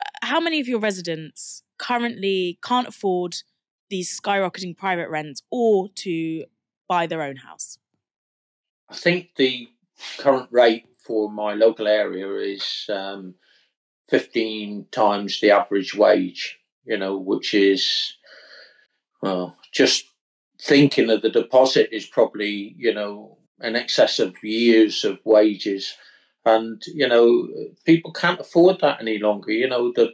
[0.00, 3.36] Uh, how many of your residents currently can't afford
[3.90, 6.44] these skyrocketing private rents or to
[6.88, 7.78] buy their own house?
[8.88, 9.68] I think the
[10.18, 13.34] current rate for my local area is um,
[14.08, 18.16] 15 times the average wage, you know, which is,
[19.22, 20.04] well, just
[20.60, 25.94] thinking of the deposit is probably, you know, in excess of years of wages.
[26.44, 27.48] And, you know,
[27.86, 29.50] people can't afford that any longer.
[29.50, 30.12] You know, the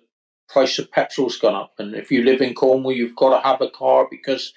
[0.49, 1.75] price of petrol's gone up.
[1.79, 4.53] And if you live in Cornwall, you've got to have a car because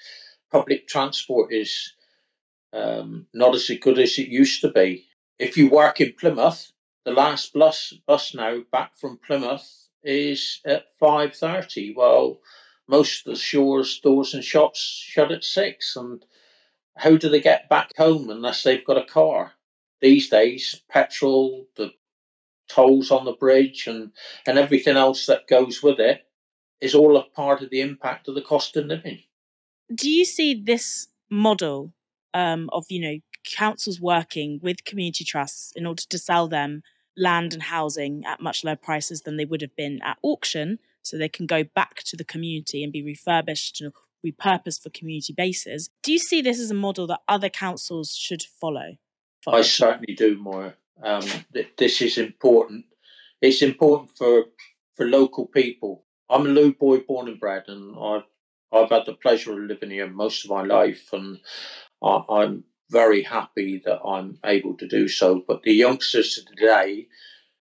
[0.50, 1.92] public transport is
[2.74, 5.06] um, not as good as it used to be.
[5.38, 6.72] If you work in Plymouth,
[7.04, 11.94] the last bus bus now back from Plymouth is at five thirty.
[11.96, 12.40] Well,
[12.88, 15.96] most of the shores, stores, and shops shut at six.
[15.96, 16.24] And
[16.96, 19.52] how do they get back home unless they've got a car?
[20.00, 21.92] These days, petrol, the
[22.68, 24.12] tolls on the bridge, and
[24.46, 26.26] and everything else that goes with it
[26.80, 29.22] is all a part of the impact of the cost of living.
[29.94, 31.92] Do you see this model
[32.34, 36.82] um, of you know councils working with community trusts in order to sell them
[37.16, 40.78] land and housing at much lower prices than they would have been at auction.
[41.02, 43.92] So they can go back to the community and be refurbished and
[44.26, 45.90] repurposed for community bases.
[46.02, 48.96] Do you see this as a model that other councils should follow?
[49.46, 51.26] I certainly do, Moya, Um,
[51.76, 52.86] this is important.
[53.40, 54.46] It's important for
[54.96, 56.04] for local people.
[56.30, 58.24] I'm a Looe boy, born and bred, and I've
[58.72, 61.40] I've had the pleasure of living here most of my life, and
[62.04, 65.42] I, I'm very happy that I'm able to do so.
[65.46, 67.08] But the youngsters today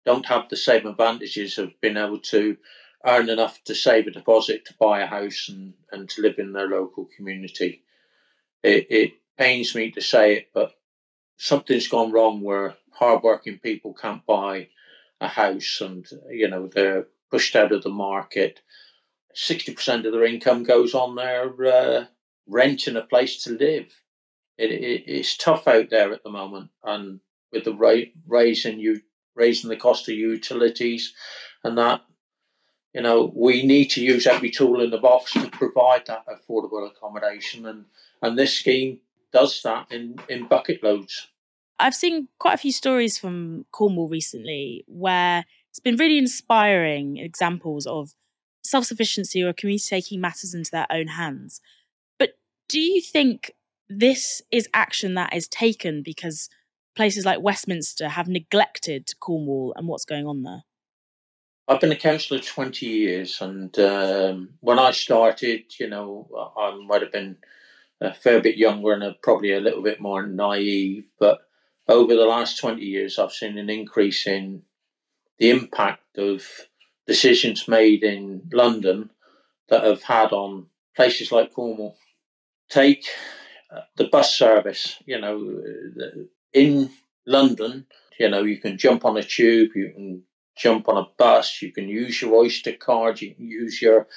[0.05, 2.57] don't have the same advantages of being able to
[3.05, 6.53] earn enough to save a deposit to buy a house and, and to live in
[6.53, 7.83] their local community.
[8.63, 10.73] It, it pains me to say it, but
[11.37, 14.67] something's gone wrong where hardworking people can't buy
[15.21, 18.59] a house and you know they're pushed out of the market.
[19.33, 22.05] Sixty percent of their income goes on their uh,
[22.47, 23.93] renting a place to live
[24.57, 27.19] it, it, it's tough out there at the moment, and
[27.51, 29.01] with the rate raising you
[29.35, 31.13] raising the cost of utilities
[31.63, 32.01] and that,
[32.93, 36.87] you know, we need to use every tool in the box to provide that affordable
[36.87, 37.85] accommodation, and
[38.21, 38.99] and this scheme
[39.31, 41.27] does that in in bucket loads.
[41.79, 47.85] I've seen quite a few stories from Cornwall recently where it's been really inspiring examples
[47.85, 48.15] of
[48.63, 51.61] self sufficiency or a community taking matters into their own hands.
[52.17, 52.31] But
[52.67, 53.51] do you think
[53.89, 56.49] this is action that is taken because
[56.95, 60.63] places like Westminster have neglected Cornwall and what's going on there?
[61.67, 67.01] I've been a councillor 20 years, and um, when I started, you know, I might
[67.01, 67.37] have been
[67.99, 71.39] a fair bit younger and probably a little bit more naive, but
[71.89, 74.63] over the last 20 years, I've seen an increase in
[75.39, 76.45] the impact of
[77.05, 79.09] decisions made in London
[79.69, 81.97] that have had on places like Cornwall.
[82.69, 83.05] Take
[83.69, 85.61] Uh, the bus service, you know,
[86.01, 86.21] uh,
[86.53, 86.89] in
[87.25, 87.85] London,
[88.17, 90.23] you know, you can jump on a tube, you can
[90.57, 94.07] jump on a bus, you can use your Oyster card, you can use your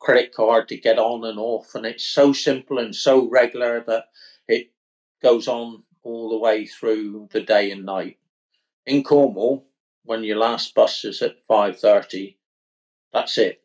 [0.00, 4.06] credit card to get on and off, and it's so simple and so regular that
[4.48, 4.72] it
[5.22, 8.18] goes on all the way through the day and night.
[8.84, 9.66] In Cornwall,
[10.04, 12.38] when your last bus is at five thirty,
[13.12, 13.62] that's it.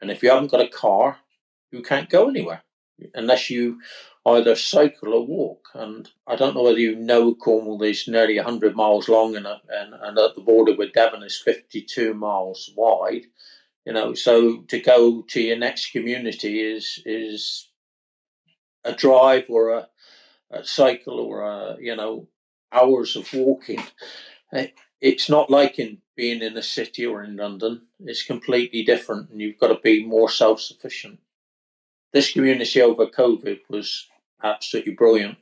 [0.00, 1.18] And if you haven't got a car,
[1.70, 2.62] you can't go anywhere
[3.14, 3.80] unless you
[4.26, 5.68] either cycle or walk.
[5.74, 9.94] And I don't know whether you know Cornwall is nearly 100 miles long and, and,
[9.94, 13.26] and at the border with Devon is 52 miles wide.
[13.84, 17.68] You know, so to go to your next community is is
[18.82, 19.88] a drive or a,
[20.50, 22.26] a cycle or a, you know
[22.72, 23.82] hours of walking.
[25.00, 27.82] It's not like in being in a city or in London.
[28.00, 31.18] It's completely different, and you've got to be more self sufficient.
[32.12, 34.08] This community over COVID was
[34.42, 35.38] absolutely brilliant.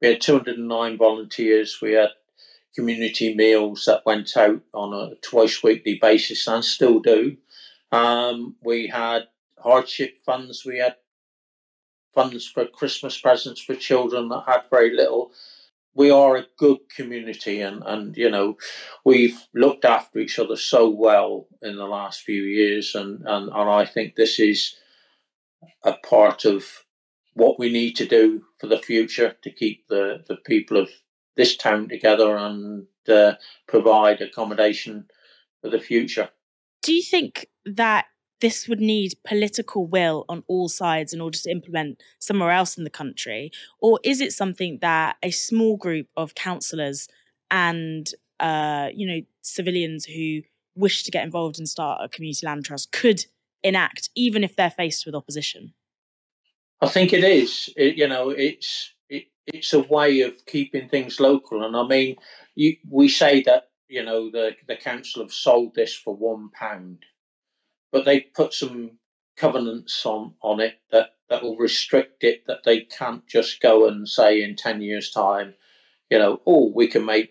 [0.00, 1.78] We had 209 volunteers.
[1.80, 2.10] We had
[2.74, 7.36] community meals that went out on a twice weekly basis and still do.
[7.92, 10.64] Um, we had hardship funds.
[10.66, 10.96] We had
[12.14, 15.32] funds for Christmas presents for children that had very little.
[15.96, 18.56] We are a good community, and, and you know,
[19.04, 23.70] we've looked after each other so well in the last few years, and, and, and
[23.70, 24.74] I think this is
[25.84, 26.83] a part of
[27.34, 30.88] what we need to do for the future to keep the, the people of
[31.36, 33.32] this town together and uh,
[33.66, 35.06] provide accommodation
[35.60, 36.30] for the future.
[36.82, 38.06] Do you think that
[38.40, 42.84] this would need political will on all sides in order to implement somewhere else in
[42.84, 43.50] the country?
[43.80, 47.08] Or is it something that a small group of councillors
[47.50, 48.08] and
[48.40, 50.42] uh, you know civilians who
[50.74, 53.24] wish to get involved and start a community land trust could
[53.62, 55.72] enact, even if they're faced with opposition?
[56.80, 57.70] I think it is.
[57.76, 61.64] It, you know, it's it, it's a way of keeping things local.
[61.64, 62.16] And I mean,
[62.54, 67.04] you, we say that you know the the council have sold this for one pound,
[67.92, 68.98] but they put some
[69.36, 72.44] covenants on on it that that will restrict it.
[72.46, 75.54] That they can't just go and say in ten years' time,
[76.10, 77.30] you know, oh, we can make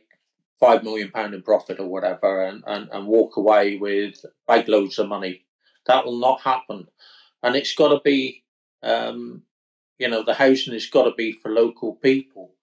[0.60, 5.00] five million pound in profit or whatever, and, and and walk away with bag loads
[5.00, 5.46] of money.
[5.86, 6.88] That will not happen,
[7.44, 8.43] and it's got to be
[8.84, 9.44] um,
[9.98, 12.56] you know, the housing has got to be for local people,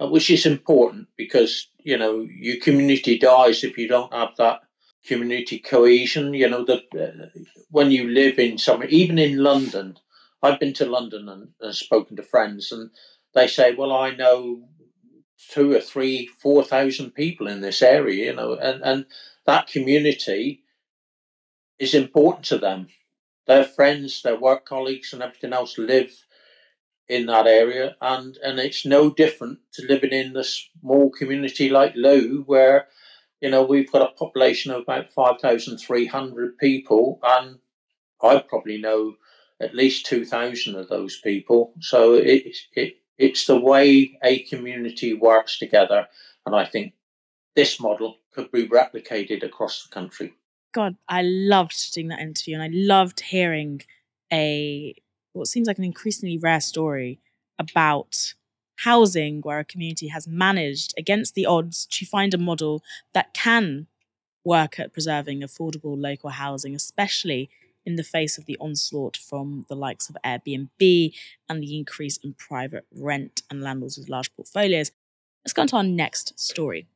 [0.00, 4.60] uh, which is important because, you know, your community dies if you don't have that
[5.06, 6.34] community cohesion.
[6.34, 9.98] You know, that uh, when you live in somewhere, even in London,
[10.42, 12.90] I've been to London and, and spoken to friends, and
[13.34, 14.68] they say, well, I know
[15.50, 19.06] two or three, four thousand people in this area, you know, and, and
[19.46, 20.62] that community
[21.78, 22.86] is important to them
[23.46, 26.12] their friends, their work colleagues, and everything else live
[27.08, 31.94] in that area, and and it's no different to living in a small community like
[31.94, 32.88] Looe, where
[33.40, 37.58] you know we've got a population of about five thousand three hundred people, and
[38.22, 39.16] I probably know
[39.60, 41.74] at least two thousand of those people.
[41.80, 46.06] So it it it's the way a community works together,
[46.46, 46.94] and I think
[47.54, 50.34] this model could be replicated across the country.
[50.72, 53.82] God, I loved doing that interview and I loved hearing
[54.32, 54.94] a
[55.34, 57.20] what seems like an increasingly rare story
[57.58, 58.34] about
[58.80, 62.82] housing where a community has managed against the odds to find a model
[63.14, 63.86] that can
[64.44, 67.48] work at preserving affordable local housing, especially
[67.84, 71.14] in the face of the onslaught from the likes of Airbnb
[71.48, 74.90] and the increase in private rent and landlords with large portfolios.
[75.44, 76.86] Let's go on to our next story.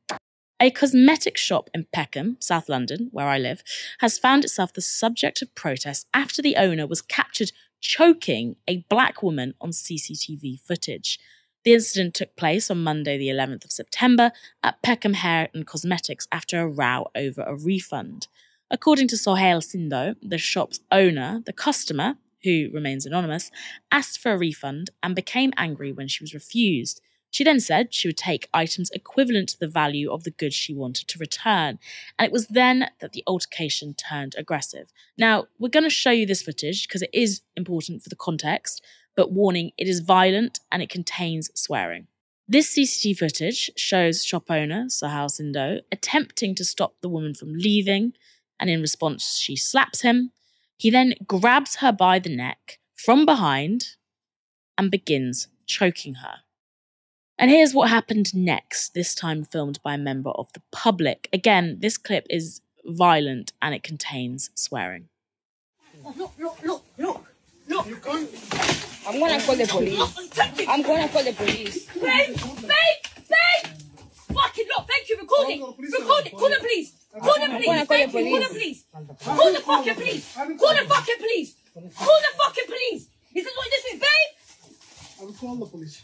[0.59, 3.63] A cosmetic shop in Peckham, South London, where I live,
[3.99, 9.21] has found itself the subject of protests after the owner was captured choking a black
[9.21, 11.19] woman on CCTV footage.
[11.63, 14.31] The incident took place on Monday, the 11th of September,
[14.63, 18.27] at Peckham Hair and Cosmetics after a row over a refund.
[18.71, 23.51] According to Sohail Sindo, the shop's owner, the customer, who remains anonymous,
[23.91, 26.99] asked for a refund and became angry when she was refused.
[27.31, 30.73] She then said she would take items equivalent to the value of the goods she
[30.73, 31.79] wanted to return.
[32.17, 34.91] And it was then that the altercation turned aggressive.
[35.17, 38.83] Now, we're going to show you this footage because it is important for the context,
[39.15, 42.07] but warning it is violent and it contains swearing.
[42.47, 48.13] This CCTV footage shows shop owner Sahal Sindo attempting to stop the woman from leaving,
[48.57, 50.31] and in response, she slaps him.
[50.77, 53.97] He then grabs her by the neck from behind
[54.77, 56.35] and begins choking her.
[57.39, 61.29] And here's what happened next, this time filmed by a member of the public.
[61.31, 65.09] Again, this clip is violent and it contains swearing.
[66.03, 67.27] Look, look, look, look, look.
[67.69, 70.67] I'm gonna call the police.
[70.67, 71.85] I'm gonna call the police.
[71.93, 73.71] Babe, babe, babe!
[74.33, 75.61] Fucking look, thank you, recording.
[75.61, 76.93] Recording, call the police.
[77.21, 78.83] Call the police, thank you, call the police.
[79.23, 80.33] Call the fucking police.
[80.33, 81.55] Call the fucking police.
[81.73, 83.07] Call the fucking police.
[83.35, 85.21] Is this what this is, babe?
[85.21, 86.01] I will call the police.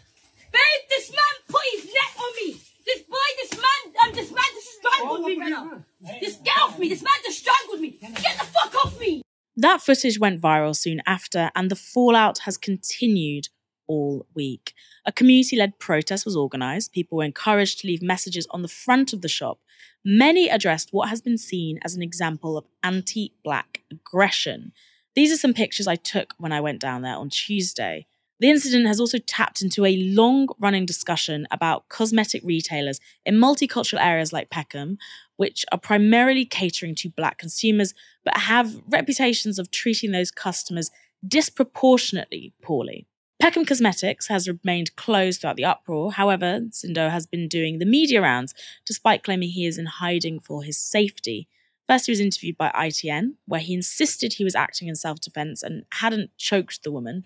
[0.54, 2.62] Babe, this man put his neck on me.
[2.86, 5.84] This boy, this man, um, this man just strangled me now.
[6.22, 6.90] This get off me.
[6.90, 7.98] This man just strangled me.
[8.00, 9.24] Get the fuck off me.
[9.58, 13.50] That footage went viral soon after, and the fallout has continued
[13.88, 14.74] all week.
[15.06, 16.94] A community led protest was organised.
[16.94, 19.60] People were encouraged to leave messages on the front of the shop.
[20.06, 24.72] Many addressed what has been seen as an example of anti black aggression.
[25.16, 28.08] These are some pictures I took when I went down there on Tuesday.
[28.44, 34.04] The incident has also tapped into a long running discussion about cosmetic retailers in multicultural
[34.04, 34.98] areas like Peckham,
[35.38, 37.94] which are primarily catering to black consumers
[38.26, 40.92] but have reputations of treating those customers
[41.26, 43.08] disproportionately poorly.
[43.40, 46.12] Peckham Cosmetics has remained closed throughout the uproar.
[46.12, 48.54] However, Sindo has been doing the media rounds
[48.86, 51.48] despite claiming he is in hiding for his safety.
[51.88, 55.64] First, he was interviewed by ITN, where he insisted he was acting in self defense
[55.64, 57.24] and hadn't choked the woman.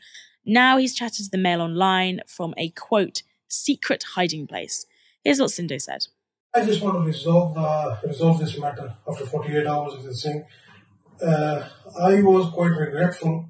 [0.49, 4.85] Now he's chatted to the Mail Online from a quote, secret hiding place.
[5.21, 6.07] Here's what Sindo said.
[6.55, 10.45] I just want to resolve the, resolve this matter after 48 hours of this thing.
[11.21, 11.67] Uh,
[11.99, 13.49] I was quite regretful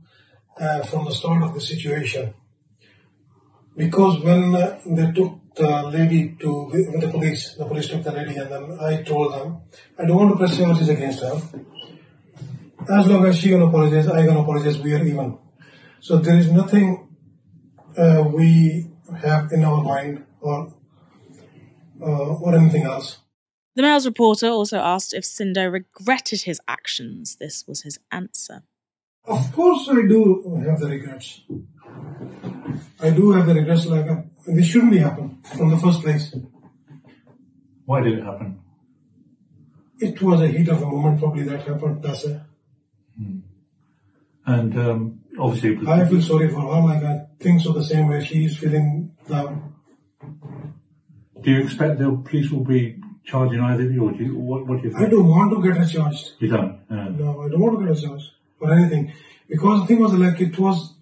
[0.59, 2.33] uh, from the start of the situation
[3.75, 8.11] because when uh, they took the lady to with the police, the police took the
[8.11, 9.61] lady, and then I told them
[9.99, 11.39] I don't want to press charges against her.
[12.89, 14.79] As long as she can apologize, I can apologize.
[14.79, 15.37] We are even.
[16.07, 17.09] So there is nothing
[17.97, 18.87] uh, we
[19.21, 20.73] have in our mind or
[22.01, 23.17] uh, or anything else.
[23.75, 27.35] The Mail's reporter also asked if Sindo regretted his actions.
[27.35, 28.63] This was his answer.
[29.25, 31.41] Of course, I do have the regrets.
[33.01, 33.85] I do have the regrets.
[33.85, 36.33] Like uh, this shouldn't be happen from the first place.
[37.83, 38.61] Why did it happen?
[39.99, 42.01] It was a heat of the moment, probably that happened.
[42.01, 42.39] That's it.
[43.17, 43.39] Hmm.
[44.45, 46.81] And um, obviously, I feel sorry for her.
[46.81, 49.73] Like I think so the same way she is feeling down.
[51.41, 54.67] Do you expect the police will be charging either of you, or do you, what,
[54.67, 55.05] what do you think?
[55.07, 56.31] I don't want to get her charged.
[56.39, 56.79] You don't?
[56.89, 58.23] Uh, No, I don't want to get a charge
[58.57, 59.13] for anything
[59.47, 60.93] because the thing was like it was,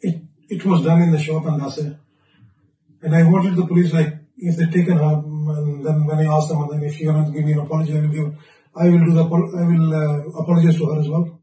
[0.00, 1.96] it it was done in the shop and that's it.
[3.02, 6.48] And I wanted the police like if they taken her and then when I asked
[6.48, 8.34] them and then if you're going to give me an apology, I will give.
[8.76, 11.39] I will do the I will uh, apologize to her as well.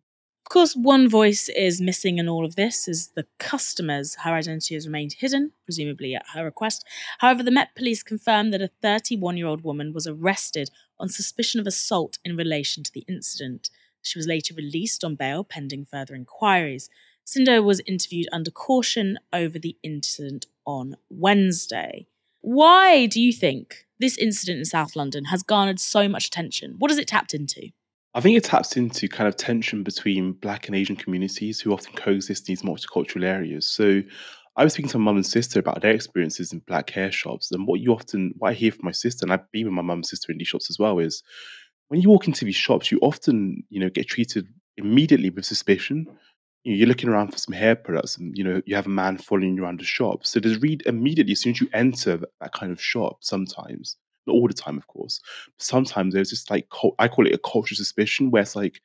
[0.47, 4.15] Of course, one voice is missing in all of this is the customers.
[4.23, 6.85] Her identity has remained hidden, presumably at her request.
[7.17, 10.69] However, the Met Police confirmed that a 31 year old woman was arrested
[11.01, 13.69] on suspicion of assault in relation to the incident.
[14.01, 16.89] She was later released on bail pending further inquiries.
[17.25, 22.07] Sindo was interviewed under caution over the incident on Wednesday.
[22.39, 26.75] Why do you think this incident in South London has garnered so much attention?
[26.77, 27.71] What has it tapped into?
[28.13, 31.93] I think it taps into kind of tension between Black and Asian communities who often
[31.93, 33.69] coexist in these multicultural areas.
[33.69, 34.01] So
[34.55, 37.51] I was speaking to my mum and sister about their experiences in black hair shops,
[37.51, 39.83] and what you often, what I hear from my sister, and I've been with my
[39.83, 41.21] mum and sister in these shops as well, is
[41.89, 44.47] when you walk into these shops, you often, you know, get treated
[44.77, 46.07] immediately with suspicion.
[46.63, 49.55] You're looking around for some hair products, and you know you have a man following
[49.55, 50.25] you around the shop.
[50.25, 53.17] So there's read immediately as soon as you enter that kind of shop.
[53.21, 53.95] Sometimes,
[54.27, 55.19] not all the time, of course.
[55.57, 56.67] But sometimes there's just like
[56.99, 58.81] I call it a cultural suspicion, where it's like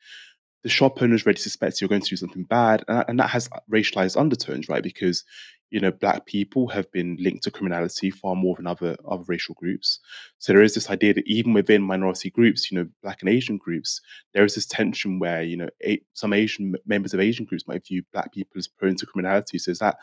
[0.63, 3.21] the shop owner is ready to suspect you're going to do something bad, and, and
[3.21, 4.83] that has racialized undertones, right?
[4.83, 5.25] Because
[5.73, 9.55] you know, black people have been linked to criminality far more than other other racial
[9.55, 10.01] groups.
[10.39, 13.57] So there is this idea that even within minority groups, you know, black and Asian
[13.57, 14.03] groups,
[14.35, 15.69] there is this tension where you know
[16.13, 19.59] some Asian members of Asian groups might view black people as prone to criminality.
[19.59, 19.97] So is that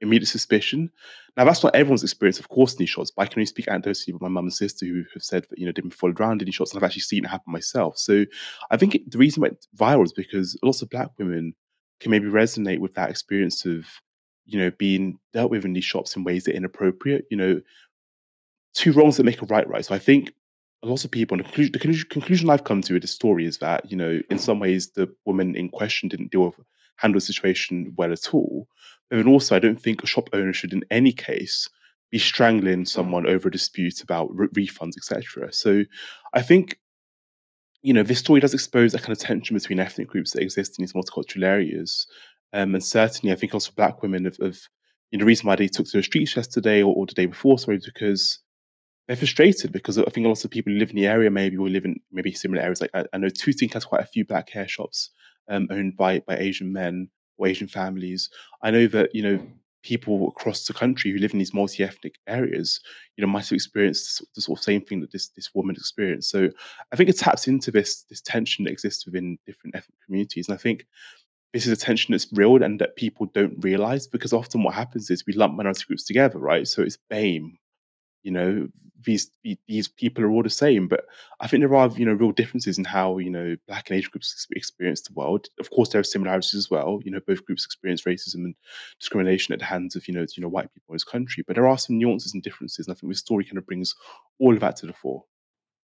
[0.00, 0.90] immediate suspicion?
[1.36, 3.10] Now that's not everyone's experience, of course, in these shots.
[3.10, 5.58] But I can only speak anecdotally with my mum and sister who have said that
[5.58, 7.52] you know they've been followed around in these shots, and I've actually seen it happen
[7.52, 7.98] myself.
[7.98, 8.24] So
[8.70, 11.54] I think it, the reason it went viral is because lots of black women
[12.00, 13.86] can maybe resonate with that experience of
[14.50, 17.24] you know, being dealt with in these shops in ways that are inappropriate.
[17.30, 17.60] You know,
[18.74, 19.84] two wrongs that make a right, right?
[19.84, 20.32] So I think
[20.82, 23.12] a lot of people, and the conclusion, the conclusion- conclusion I've come to with this
[23.12, 26.66] story is that, you know, in some ways the woman in question didn't deal with
[27.00, 28.68] handle the situation well at all.
[29.08, 31.68] But then also, I don't think a shop owner should, in any case,
[32.10, 35.52] be strangling someone over a dispute about re- refunds, etc.
[35.52, 35.84] So,
[36.32, 36.78] I think
[37.82, 40.78] you know, this story does expose that kind of tension between ethnic groups that exist
[40.78, 42.06] in these multicultural areas.
[42.52, 44.58] Um, and certainly, I think also black women have, have
[45.10, 47.26] you know, the reason why they took to the streets yesterday or, or the day
[47.26, 48.38] before, sorry, because
[49.06, 51.56] they're frustrated because I think a lot of people who live in the area maybe
[51.56, 52.80] will live in maybe similar areas.
[52.80, 55.10] Like I, I know Tooting has quite a few black hair shops
[55.50, 58.30] um, owned by by Asian men or Asian families.
[58.62, 59.46] I know that you know
[59.82, 62.80] people across the country who live in these multi-ethnic areas,
[63.16, 66.30] you know, might have experienced the sort of same thing that this this woman experienced.
[66.30, 66.50] So
[66.92, 70.54] I think it taps into this this tension that exists within different ethnic communities, and
[70.54, 70.86] I think
[71.52, 75.10] this is a tension that's real and that people don't realize because often what happens
[75.10, 76.68] is we lump minority groups together, right?
[76.68, 77.58] So it's BAME,
[78.22, 78.68] you know,
[79.04, 79.30] these
[79.66, 80.88] these people are all the same.
[80.88, 81.06] But
[81.40, 84.10] I think there are you know real differences in how you know black and Asian
[84.10, 85.46] groups experience the world.
[85.58, 87.00] Of course, there are similarities as well.
[87.04, 88.54] You know, both groups experience racism and
[88.98, 91.44] discrimination at the hands of you know you know white people in this country.
[91.46, 93.94] But there are some nuances and differences, and I think this story kind of brings
[94.38, 95.24] all of that to the fore.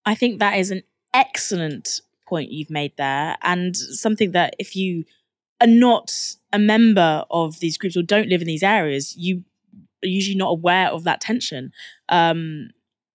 [0.04, 0.82] I think that is an
[1.14, 5.04] excellent point you've made there, and something that if you
[5.60, 6.12] are not
[6.52, 9.44] a member of these groups or don't live in these areas, you
[10.04, 11.72] are usually not aware of that tension.
[12.08, 12.70] Um,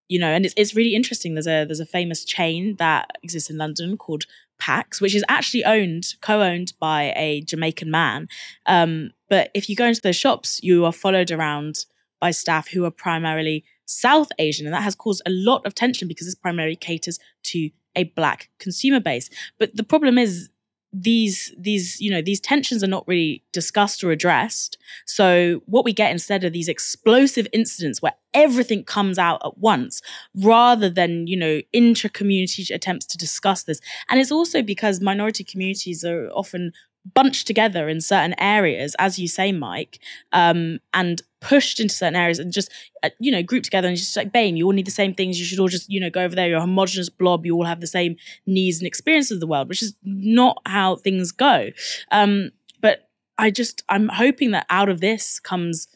[0.07, 1.35] you know, and it's it's really interesting.
[1.35, 4.25] There's a there's a famous chain that exists in London called
[4.59, 8.27] Pak's, which is actually owned, co-owned by a Jamaican man.
[8.65, 11.85] Um, but if you go into those shops, you are followed around
[12.19, 16.07] by staff who are primarily South Asian, and that has caused a lot of tension
[16.07, 19.29] because this primarily caters to a black consumer base.
[19.59, 20.49] But the problem is
[20.93, 24.77] these these you know these tensions are not really discussed or addressed.
[25.05, 30.01] So what we get instead are these explosive incidents where everything comes out at once
[30.35, 33.79] rather than you know intra-community attempts to discuss this.
[34.09, 36.73] And it's also because minority communities are often
[37.13, 39.99] bunched together in certain areas, as you say, Mike,
[40.33, 42.71] um, and pushed into certain areas and just,
[43.03, 45.39] uh, you know, grouped together and just like, bam you all need the same things.
[45.39, 46.47] You should all just, you know, go over there.
[46.47, 47.45] You're a homogenous blob.
[47.45, 48.15] You all have the same
[48.45, 51.69] needs and experiences of the world, which is not how things go.
[52.11, 55.87] Um, but I just, I'm hoping that out of this comes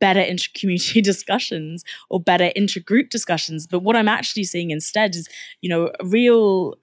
[0.00, 3.66] better inter-community discussions or better inter-group discussions.
[3.66, 5.28] But what I'm actually seeing instead is,
[5.60, 6.74] you know, real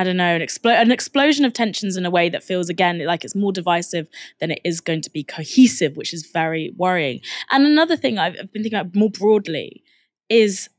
[0.00, 3.04] I don't know, an, explo- an explosion of tensions in a way that feels again
[3.04, 4.08] like it's more divisive
[4.40, 7.20] than it is going to be cohesive, which is very worrying.
[7.50, 9.84] And another thing I've, I've been thinking about more broadly
[10.30, 10.70] is,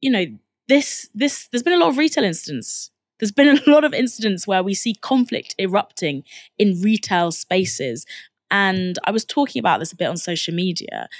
[0.00, 0.24] you know,
[0.68, 2.90] this this there's been a lot of retail incidents.
[3.20, 6.24] There's been a lot of incidents where we see conflict erupting
[6.58, 8.06] in retail spaces.
[8.50, 11.10] And I was talking about this a bit on social media.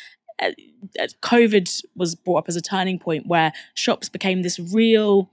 [0.40, 0.52] Uh,
[0.98, 5.28] uh COVID was brought up as a turning point where shops became this real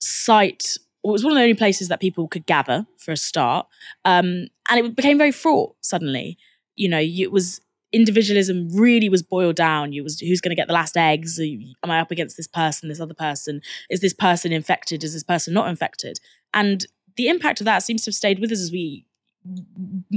[0.00, 3.66] site it was one of the only places that people could gather for a start.
[4.04, 6.36] Um, and it became very fraught suddenly.
[6.76, 7.60] You know, it was
[7.92, 9.92] individualism really was boiled down.
[9.92, 11.38] You was who's going to get the last eggs?
[11.38, 13.62] Am I up against this person, this other person?
[13.90, 15.04] Is this person infected?
[15.04, 16.20] Is this person not infected?
[16.52, 16.84] And
[17.16, 19.06] the impact of that seems to have stayed with us as we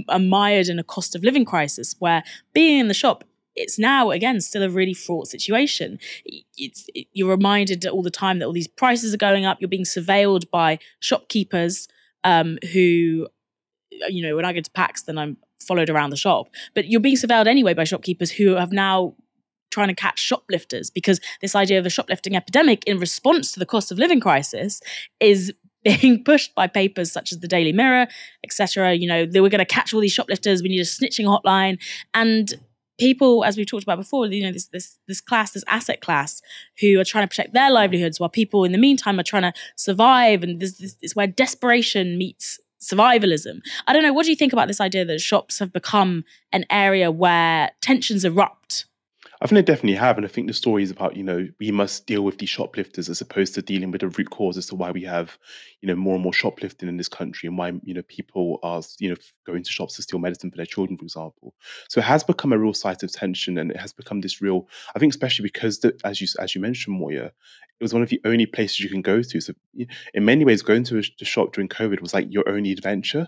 [0.10, 2.24] are mired in a cost of living crisis, where
[2.54, 3.24] being in the shop
[3.56, 6.00] it's now again still a really fraught situation.
[6.26, 9.58] It's, it, you're reminded all the time that all these prices are going up.
[9.60, 11.88] You're being surveilled by shopkeepers
[12.24, 13.28] um, who,
[14.10, 16.48] you know, when I go to Pak's, then I'm followed around the shop.
[16.74, 19.16] But you're being surveilled anyway by shopkeepers who have now
[19.70, 23.66] trying to catch shoplifters because this idea of a shoplifting epidemic in response to the
[23.66, 24.82] cost of living crisis
[25.20, 28.08] is being pushed by papers such as the Daily Mirror,
[28.44, 28.94] etc.
[28.94, 30.62] You know, they were going to catch all these shoplifters.
[30.62, 31.80] We need a snitching hotline,
[32.14, 32.54] and
[33.02, 36.42] people, as we've talked about before, you know, this this this class, this asset class,
[36.80, 39.54] who are trying to protect their livelihoods, while people in the meantime are trying to
[39.76, 43.60] survive, and this, this is where desperation meets survivalism.
[43.88, 44.14] I don't know.
[44.14, 48.24] What do you think about this idea that shops have become an area where tensions
[48.24, 48.86] erupt
[49.44, 51.72] I think they definitely have, and I think the story is about you know we
[51.72, 54.76] must deal with these shoplifters as opposed to dealing with the root cause as to
[54.76, 55.36] why we have
[55.82, 58.84] you know more and more shoplifting in this country and why you know people are
[59.00, 59.16] you know
[59.48, 61.56] going to shops to steal medicine for their children, for example.
[61.90, 64.68] So it has become a real site of tension, and it has become this real.
[64.96, 68.10] I think especially because the, as you as you mentioned, Moya, it was one of
[68.10, 69.42] the only places you can go to.
[69.42, 69.54] So
[70.14, 73.28] in many ways, going to a, the shop during COVID was like your only adventure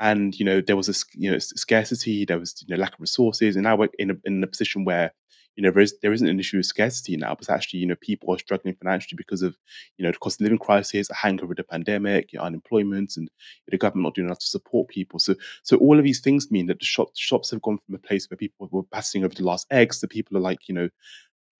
[0.00, 3.00] and you know there was a you know scarcity there was you know lack of
[3.00, 5.12] resources and now we're in a, in a position where
[5.56, 7.96] you know, there, is, there isn't an issue of scarcity now, but actually, you know,
[8.00, 9.56] people are struggling financially because of,
[9.96, 13.16] you know, the cost of living crisis, a hangover of the pandemic, you know, unemployment,
[13.16, 13.30] and
[13.68, 15.18] the government not doing enough to support people.
[15.18, 17.98] So, so all of these things mean that the shop, shops have gone from a
[17.98, 20.88] place where people were passing over the last eggs to people are like, you know,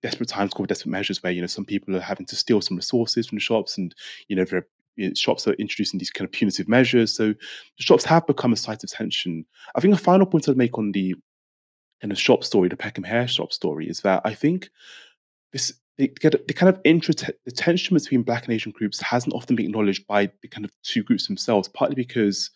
[0.03, 2.77] desperate times call desperate measures where you know some people are having to steal some
[2.77, 3.95] resources from the shops and
[4.29, 4.67] you know there are
[5.15, 7.15] shops are introducing these kind of punitive measures.
[7.17, 9.45] So the shops have become a site of tension.
[9.75, 11.15] I think a final point I'd make on the
[12.05, 14.69] kind of shop story, the Peckham hair shop story, is that I think
[15.55, 17.15] this the, the kind of intra
[17.47, 20.73] the tension between black and Asian groups hasn't often been acknowledged by the kind of
[20.83, 22.51] two groups themselves, partly because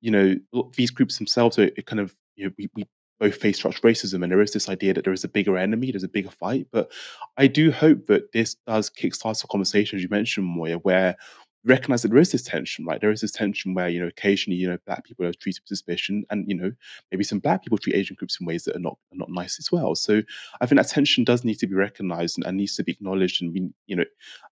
[0.00, 0.36] you know
[0.76, 2.86] these groups themselves are kind of you know we, we
[3.18, 5.90] both face structural racism and there is this idea that there is a bigger enemy,
[5.90, 6.68] there's a bigger fight.
[6.70, 6.92] But
[7.36, 11.16] I do hope that this does kickstart a conversation, as you mentioned, Moya, where
[11.64, 13.00] recognize that there is this tension, right?
[13.00, 15.68] There is this tension where, you know, occasionally, you know, black people are treated with
[15.68, 16.72] suspicion and, you know,
[17.10, 19.58] maybe some black people treat Asian groups in ways that are not are not nice
[19.58, 19.94] as well.
[19.94, 20.22] So
[20.60, 23.42] I think that tension does need to be recognized and, and needs to be acknowledged.
[23.42, 24.04] And we, you know,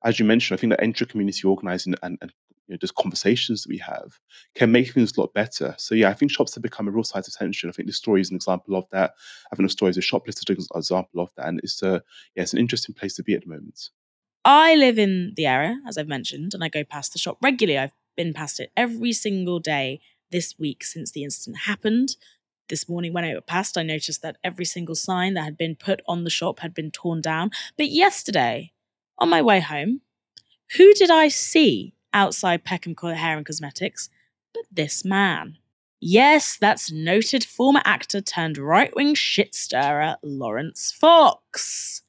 [0.04, 2.32] as you mentioned, I think that intra-community organizing and, and
[2.68, 4.18] you know, just conversations that we have
[4.54, 5.74] can make things a lot better.
[5.78, 7.68] So yeah, I think shops have become a real site of tension.
[7.68, 9.12] I think this story is an example of that.
[9.52, 11.48] I think the story is a shoplifter an example of that.
[11.48, 12.02] And it's a
[12.34, 13.90] yeah, it's an interesting place to be at the moment.
[14.44, 17.78] I live in the area, as I've mentioned, and I go past the shop regularly.
[17.78, 20.00] I've been past it every single day
[20.32, 22.16] this week since the incident happened.
[22.68, 26.02] This morning, when I passed, I noticed that every single sign that had been put
[26.08, 27.50] on the shop had been torn down.
[27.76, 28.72] But yesterday,
[29.18, 30.00] on my way home,
[30.76, 34.08] who did I see outside Peckham Hair and Cosmetics
[34.52, 35.58] but this man?
[36.00, 42.02] Yes, that's noted former actor turned right wing shit stirrer Laurence Fox.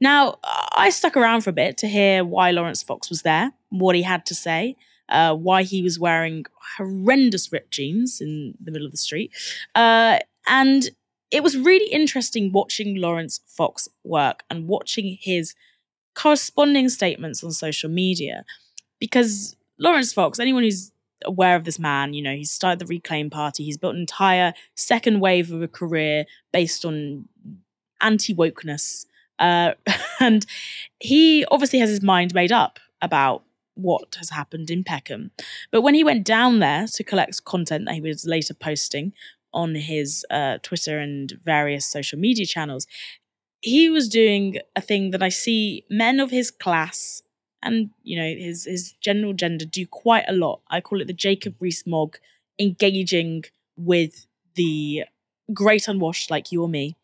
[0.00, 3.94] Now, I stuck around for a bit to hear why Laurence Fox was there, what
[3.94, 4.76] he had to say,
[5.08, 6.46] uh, why he was wearing
[6.78, 9.30] horrendous ripped jeans in the middle of the street.
[9.74, 10.90] Uh, and
[11.30, 15.54] it was really interesting watching Laurence Fox work and watching his
[16.14, 18.44] corresponding statements on social media.
[18.98, 20.92] Because Laurence Fox, anyone who's
[21.24, 24.54] aware of this man, you know, he's started the Reclaim Party, he's built an entire
[24.74, 27.28] second wave of a career based on
[28.00, 29.04] anti wokeness
[29.40, 29.72] uh,
[30.20, 30.46] and
[31.00, 33.42] he obviously has his mind made up about
[33.74, 35.30] what has happened in Peckham.
[35.72, 39.12] But when he went down there to collect content that he was later posting
[39.52, 42.86] on his uh, Twitter and various social media channels,
[43.62, 47.22] he was doing a thing that I see men of his class
[47.62, 50.60] and you know his his general gender do quite a lot.
[50.70, 52.16] I call it the Jacob Rees-Mogg
[52.58, 53.44] engaging
[53.76, 55.04] with the
[55.52, 56.96] great unwashed like you or me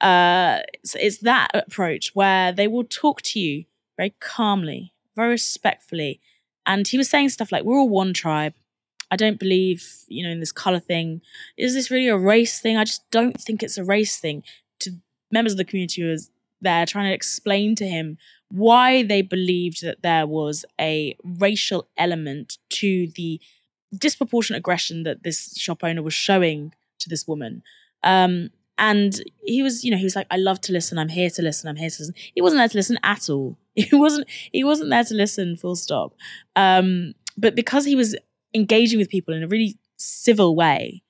[0.00, 3.64] uh, it's, that approach where they will talk to you
[3.96, 6.20] very calmly, very respectfully.
[6.66, 8.54] And he was saying stuff like, We're all one tribe.
[9.10, 11.20] I don't believe, you know, in this color thing.
[11.56, 12.76] Is this really a race thing?
[12.76, 14.44] I just don't think it's a race thing.
[14.80, 14.92] To
[15.32, 16.30] members of the community who was
[16.60, 18.18] there trying to explain to him
[18.50, 23.40] why they believed that there was a racial element to the
[23.96, 27.62] disproportionate aggression that this shop owner was showing to this woman.
[28.02, 30.98] Um, and he was, you know, he was like, I love to listen.
[30.98, 31.68] I'm here to listen.
[31.68, 32.14] I'm here to listen.
[32.34, 33.56] He wasn't there to listen at all.
[33.76, 36.14] He wasn't, he wasn't there to listen, full stop.
[36.56, 38.16] Um, but because he was
[38.52, 41.02] engaging with people in a really civil way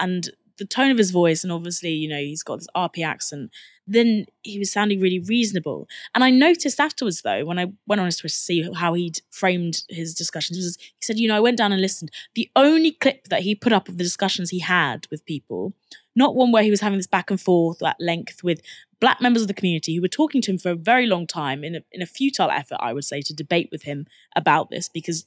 [0.00, 3.50] and the tone of his voice, and obviously, you know, he's got this RP accent,
[3.86, 5.88] then he was sounding really reasonable.
[6.14, 9.20] And I noticed afterwards, though, when I went on his Twitter to see how he'd
[9.30, 12.10] framed his discussions, was he said, you know, I went down and listened.
[12.34, 15.72] The only clip that he put up of the discussions he had with people
[16.16, 18.62] not one where he was having this back and forth at length with
[18.98, 21.62] black members of the community who were talking to him for a very long time
[21.62, 24.88] in a, in a futile effort, I would say, to debate with him about this
[24.88, 25.26] because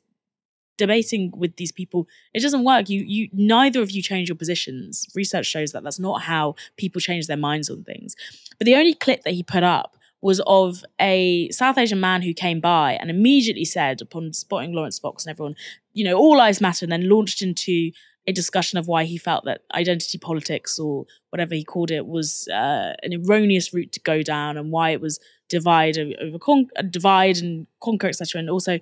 [0.80, 2.90] debating with these people it doesn't work.
[2.90, 5.06] You you neither of you change your positions.
[5.14, 8.16] Research shows that that's not how people change their minds on things.
[8.58, 12.34] But the only clip that he put up was of a South Asian man who
[12.34, 15.56] came by and immediately said, upon spotting Laurence Fox and everyone,
[15.94, 17.92] you know, all lives matter, and then launched into
[18.28, 22.48] a discussion of why he felt that identity politics or whatever he called it was
[22.50, 25.20] uh, an erroneous route to go down and why it was
[25.50, 28.80] divide over con- uh, divide and conquer etc and also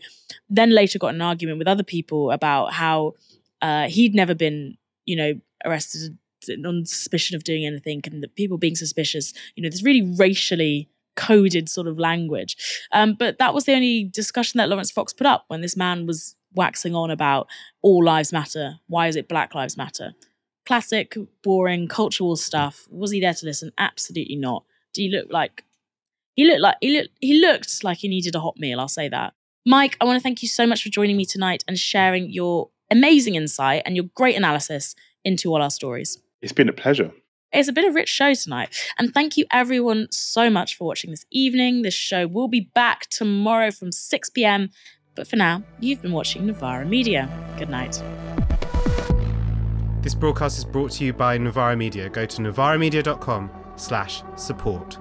[0.50, 3.14] then later got an argument with other people about how
[3.62, 5.34] uh, he'd never been you know
[5.66, 6.18] arrested
[6.66, 10.88] on suspicion of doing anything and that people being suspicious you know this really racially
[11.16, 12.56] coded sort of language
[12.92, 16.06] um, but that was the only discussion that Laurence Fox put up when this man
[16.06, 17.48] was waxing on about
[17.82, 18.80] all lives matter.
[18.88, 20.14] Why is it Black Lives Matter?
[20.66, 22.88] Classic, boring, cultural stuff.
[22.90, 23.72] Was he there to listen?
[23.78, 24.66] Absolutely not.
[24.94, 25.64] Do you look like
[26.38, 29.10] he looked like he looked he looked like he needed a hot meal, I'll say
[29.10, 29.34] that.
[29.66, 32.70] Mike, I want to thank you so much for joining me tonight and sharing your
[32.90, 36.20] amazing insight and your great analysis into all our stories.
[36.42, 37.12] It's been a pleasure.
[37.52, 38.76] It's been a rich show tonight.
[38.98, 41.82] And thank you everyone so much for watching this evening.
[41.82, 44.70] This show will be back tomorrow from 6 p.m.
[45.16, 47.28] But for now, you've been watching Novara Media.
[47.58, 48.02] Good night.
[50.02, 52.08] This broadcast is brought to you by Novara Media.
[52.10, 54.98] Go to novaramedia.com slash support.